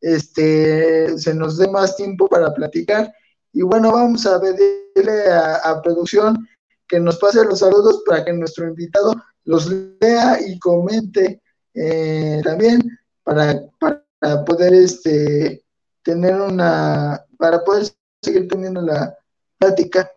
este, 0.02 1.18
se 1.18 1.34
nos 1.34 1.58
dé 1.58 1.70
más 1.70 1.96
tiempo 1.96 2.28
para 2.28 2.54
platicar. 2.54 3.14
Y 3.54 3.62
bueno, 3.62 3.92
vamos 3.92 4.26
a 4.26 4.40
pedirle 4.40 5.32
a, 5.32 5.56
a 5.56 5.82
producción 5.82 6.48
que 6.88 7.00
nos 7.00 7.18
pase 7.18 7.46
los 7.46 7.60
saludos 7.60 8.04
para 8.06 8.26
que 8.26 8.34
nuestro 8.34 8.68
invitado 8.68 9.16
los 9.46 9.68
lea 9.68 10.40
y 10.46 10.60
comente 10.60 11.42
eh, 11.74 12.42
también 12.44 12.82
para, 13.24 13.62
para 13.80 14.44
poder 14.46 14.74
este, 14.74 15.64
tener 16.04 16.42
una, 16.42 17.24
para 17.38 17.64
poder 17.64 17.86
seguir 18.22 18.48
teniendo 18.48 18.82
la 18.82 19.18
plática. 19.58 20.12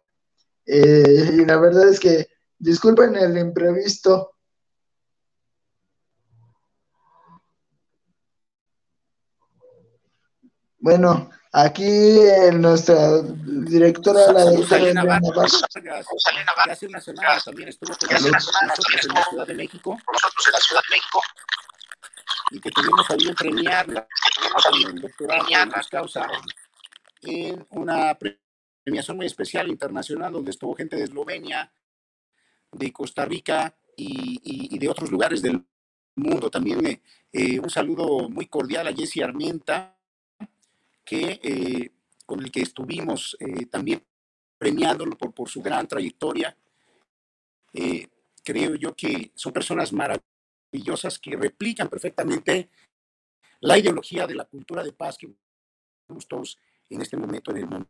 Eh, 0.66 1.30
y 1.34 1.44
la 1.44 1.56
verdad 1.58 1.88
es 1.88 1.98
que 1.98 2.28
disculpen 2.58 3.16
el 3.16 3.36
imprevisto. 3.38 4.36
Bueno, 10.78 11.30
aquí 11.52 12.18
nuestra 12.54 13.22
directora, 13.22 14.32
la 14.32 14.44
doctora 14.44 14.76
Elena 14.78 15.04
Vargas, 15.04 15.62
hace 16.68 16.86
una 16.86 17.00
semana 17.00 17.40
también 17.44 17.68
estuvo 17.68 17.96
con 17.96 18.32
nosotros 18.32 19.04
en 19.04 19.14
la 19.14 19.24
Ciudad 19.24 19.46
de 19.46 19.54
México. 19.54 19.90
Nosotros 20.12 20.46
en 20.46 20.52
la 20.52 20.58
Ciudad 20.58 20.82
de 20.88 20.96
México. 20.96 21.20
Y 22.50 22.60
que 22.60 22.70
tuvimos 22.70 23.10
a 23.10 23.14
bien 23.14 23.34
premiarla 23.34 24.08
en 24.72 24.88
el 24.88 25.02
doctorado 25.02 25.46
en 25.48 25.70
causa 25.88 26.26
en 27.22 27.66
una 27.70 28.18
premiación 28.82 29.16
muy 29.16 29.26
especial 29.26 29.68
internacional 29.68 30.32
donde 30.32 30.50
estuvo 30.50 30.74
gente 30.74 30.96
de 30.96 31.04
Eslovenia, 31.04 31.72
de 32.72 32.92
Costa 32.92 33.24
Rica 33.24 33.76
y, 33.96 34.78
de 34.78 34.88
otros 34.88 35.10
lugares 35.10 35.42
del 35.42 35.64
mundo. 36.16 36.50
También 36.50 36.84
eh, 36.86 37.02
eh, 37.32 37.60
un 37.60 37.70
saludo 37.70 38.28
muy 38.28 38.46
cordial 38.46 38.88
a 38.88 38.92
Jesse 38.92 39.22
Armienta, 39.22 39.96
que, 41.04 41.40
eh, 41.42 41.90
con 42.26 42.40
el 42.40 42.50
que 42.50 42.62
estuvimos 42.62 43.36
también 43.70 44.02
premiándolo 44.56 45.16
por, 45.18 45.32
por, 45.34 45.48
su 45.48 45.60
gran 45.60 45.86
trayectoria. 45.86 46.56
creo 48.44 48.74
yo 48.76 48.94
que 48.94 49.32
son 49.34 49.52
personas 49.52 49.92
maravillosas 49.92 51.18
que 51.18 51.36
replican 51.36 51.88
perfectamente 51.88 52.70
la 53.60 53.78
ideología 53.78 54.26
de 54.26 54.34
la 54.34 54.44
cultura 54.44 54.82
de 54.82 54.92
paz 54.92 55.18
que 55.18 55.32
todos 56.28 56.58
en 56.94 57.02
este 57.02 57.16
momento 57.16 57.50
en 57.50 57.56
el 57.58 57.66
mundo. 57.66 57.88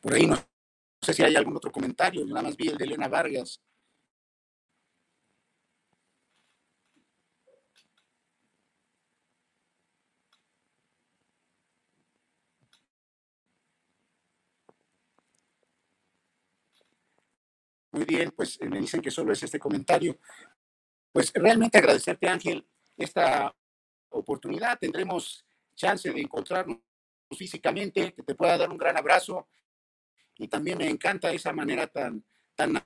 Por 0.00 0.14
ahí 0.14 0.26
no, 0.26 0.36
sé 1.02 1.12
si 1.12 1.22
hay 1.22 1.36
algún 1.36 1.56
otro 1.56 1.72
comentario, 1.72 2.24
nada 2.24 2.42
más 2.42 2.56
vi 2.56 2.68
el 2.68 2.78
de 2.78 2.84
Elena 2.84 3.08
Vargas. 3.08 3.60
Muy 17.90 18.04
bien, 18.04 18.30
pues 18.30 18.60
eh, 18.60 18.68
me 18.68 18.78
dicen 18.78 19.00
que 19.00 19.10
solo 19.10 19.32
es 19.32 19.42
este 19.42 19.58
comentario. 19.58 20.18
Pues 21.18 21.32
realmente 21.34 21.78
agradecerte, 21.78 22.28
Ángel, 22.28 22.64
esta 22.96 23.52
oportunidad. 24.10 24.78
Tendremos 24.78 25.44
chance 25.74 26.12
de 26.12 26.20
encontrarnos 26.20 26.78
físicamente, 27.36 28.14
que 28.14 28.22
te 28.22 28.36
pueda 28.36 28.56
dar 28.56 28.70
un 28.70 28.78
gran 28.78 28.96
abrazo 28.96 29.48
y 30.36 30.46
también 30.46 30.78
me 30.78 30.88
encanta 30.88 31.32
esa 31.32 31.52
manera 31.52 31.88
tan, 31.88 32.24
tan 32.54 32.80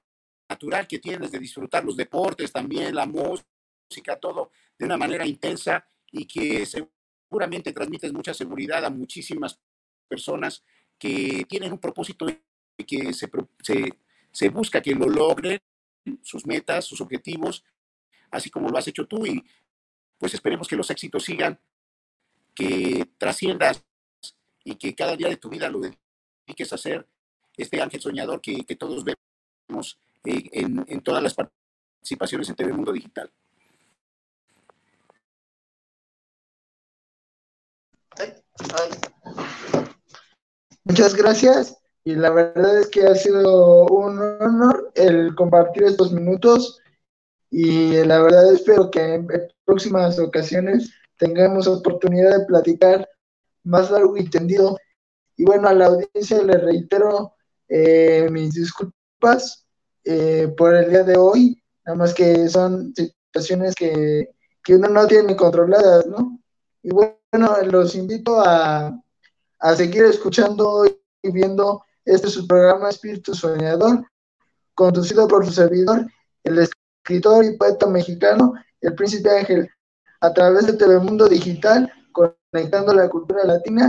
natural 0.49 0.87
que 0.89 0.99
tienes 0.99 1.31
de 1.31 1.41
disfrutar 1.41 1.85
los 1.85 1.95
deportes, 1.95 2.51
también 2.51 2.95
la 2.95 3.05
música, 3.05 4.17
todo 4.19 4.51
de 4.79 4.87
una 4.87 4.97
manera 4.97 5.27
intensa 5.27 5.87
y 6.11 6.27
que 6.27 6.65
seguramente 6.65 7.75
transmites 7.75 8.15
mucha 8.15 8.33
seguridad 8.33 8.83
a 8.83 8.89
muchísimas 8.89 9.61
personas 10.09 10.65
que 10.99 11.45
tienen 11.47 11.71
un 11.71 11.79
propósito 11.79 12.25
y 12.79 12.85
que 12.85 13.13
se, 13.13 13.31
se, 13.63 13.99
se 14.31 14.49
busca 14.49 14.81
que 14.81 14.95
lo 14.95 15.07
logren, 15.07 15.61
sus 16.23 16.47
metas, 16.47 16.87
sus 16.87 17.03
objetivos, 17.03 17.63
así 18.33 18.51
como 18.51 18.69
lo 18.69 18.79
has 18.79 18.89
hecho 18.89 19.07
tú 19.07 19.25
y 19.27 19.45
pues 20.19 20.35
esperemos 20.35 20.67
que 20.67 20.77
los 20.77 20.91
éxitos 20.91 21.25
sigan, 21.25 21.61
que 22.55 23.09
trasciendas 23.19 23.85
y 24.65 24.77
que 24.77 24.95
cada 24.95 25.17
día 25.17 25.29
de 25.29 25.37
tu 25.37 25.49
vida 25.49 25.69
lo 25.69 25.81
dediques 25.81 26.73
a 26.73 26.77
hacer 26.77 27.07
este 27.57 27.81
ángel 27.81 28.01
soñador 28.01 28.41
que, 28.41 28.65
todos 28.77 29.05
vemos 29.05 30.01
eh, 30.25 30.49
en, 30.53 31.01
todas 31.03 31.23
las 31.23 31.35
participaciones 31.35 32.49
en 32.49 32.57
TV 32.57 32.73
Mundo 32.73 32.93
Digital. 32.93 33.31
Muchas 40.85 41.15
gracias 41.15 41.79
y 42.05 42.15
la 42.15 42.31
verdad 42.31 42.81
es 42.81 42.89
que 42.89 43.07
ha 43.07 43.15
sido 43.15 43.87
un 43.87 44.19
honor 44.19 44.93
el 44.95 45.35
compartir 45.35 45.85
estos 45.85 46.13
minutos 46.13 46.82
y 47.55 48.03
la 48.05 48.19
verdad 48.23 48.51
espero 48.51 48.91
que 48.91 49.15
en 49.15 49.29
próximas 49.67 50.19
ocasiones 50.19 50.91
tengamos 51.19 51.67
oportunidad 51.67 52.39
de 52.39 52.47
platicar 52.47 53.07
más 53.63 53.91
largo 53.91 54.17
y 54.17 54.25
tendido. 54.31 54.79
Y 55.37 55.45
bueno, 55.45 55.69
a 55.69 55.75
la 55.75 55.87
audiencia 55.87 56.43
le 56.43 56.57
reitero 56.57 57.35
eh, 57.69 58.27
mis 58.31 58.55
disculpas 58.55 59.67
eh, 60.03 60.51
por 60.57 60.75
el 60.75 60.89
día 60.89 61.03
de 61.03 61.19
hoy, 61.19 61.63
nada 61.85 61.99
más 61.99 62.15
que 62.15 62.49
son 62.49 62.95
situaciones 62.95 63.75
que, 63.75 64.31
uno 64.71 64.89
no 64.89 65.07
tiene 65.07 65.37
controladas, 65.37 66.07
¿no? 66.07 66.41
Y 66.83 66.89
bueno, 66.91 67.55
los 67.71 67.95
invito 67.95 68.41
a, 68.41 68.99
a 69.59 69.77
seguir 69.77 70.05
escuchando 70.05 70.87
y 70.87 71.31
viendo 71.31 71.85
este 72.07 72.29
su 72.29 72.47
programa 72.47 72.89
Espíritu 72.89 73.35
Soñador, 73.35 74.07
conducido 74.75 75.29
por 75.29 75.45
su 75.45 75.53
servidor, 75.53 76.07
el 76.45 76.59
escritor 77.03 77.45
y 77.45 77.57
poeta 77.57 77.87
mexicano, 77.87 78.55
el 78.81 78.95
Príncipe 78.95 79.29
Ángel, 79.31 79.69
a 80.21 80.33
través 80.33 80.67
de 80.67 80.75
Telemundo 80.75 81.29
Digital, 81.29 81.93
conectando 82.13 82.95
la 82.95 83.09
cultura 83.09 83.45
latina, 83.45 83.89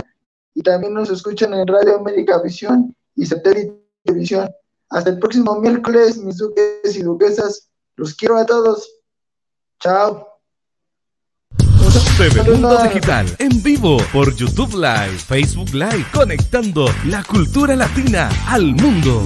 y 0.54 0.62
también 0.62 0.94
nos 0.94 1.10
escuchan 1.10 1.54
en 1.54 1.66
Radio 1.66 1.96
América 1.96 2.40
Visión 2.42 2.94
y 3.14 3.24
Satélite 3.26 3.80
Televisión. 4.04 4.50
Hasta 4.90 5.10
el 5.10 5.18
próximo 5.18 5.60
miércoles, 5.60 6.18
mis 6.18 6.38
duques 6.38 6.96
y 6.96 7.02
duquesas. 7.02 7.68
Los 7.96 8.14
quiero 8.14 8.36
a 8.36 8.46
todos. 8.46 8.88
Chao. 9.80 10.28
TV 12.16 12.42
Mundo 12.42 12.82
Digital 12.82 13.26
en 13.38 13.62
vivo 13.62 13.98
por 14.12 14.34
YouTube 14.34 14.74
Live, 14.74 15.18
Facebook 15.18 15.70
Live, 15.72 16.06
conectando 16.12 16.86
la 17.06 17.24
cultura 17.24 17.74
latina 17.74 18.28
al 18.46 18.74
mundo. 18.74 19.24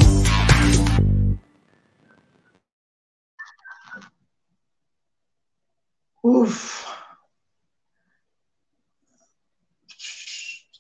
Uf. 6.22 6.86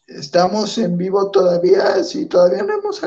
Estamos 0.06 0.78
en 0.78 0.96
vivo 0.96 1.30
todavía, 1.30 2.02
si 2.02 2.26
todavía 2.26 2.62
no 2.62 2.74
hemos 2.74 2.96
salido. 2.96 3.06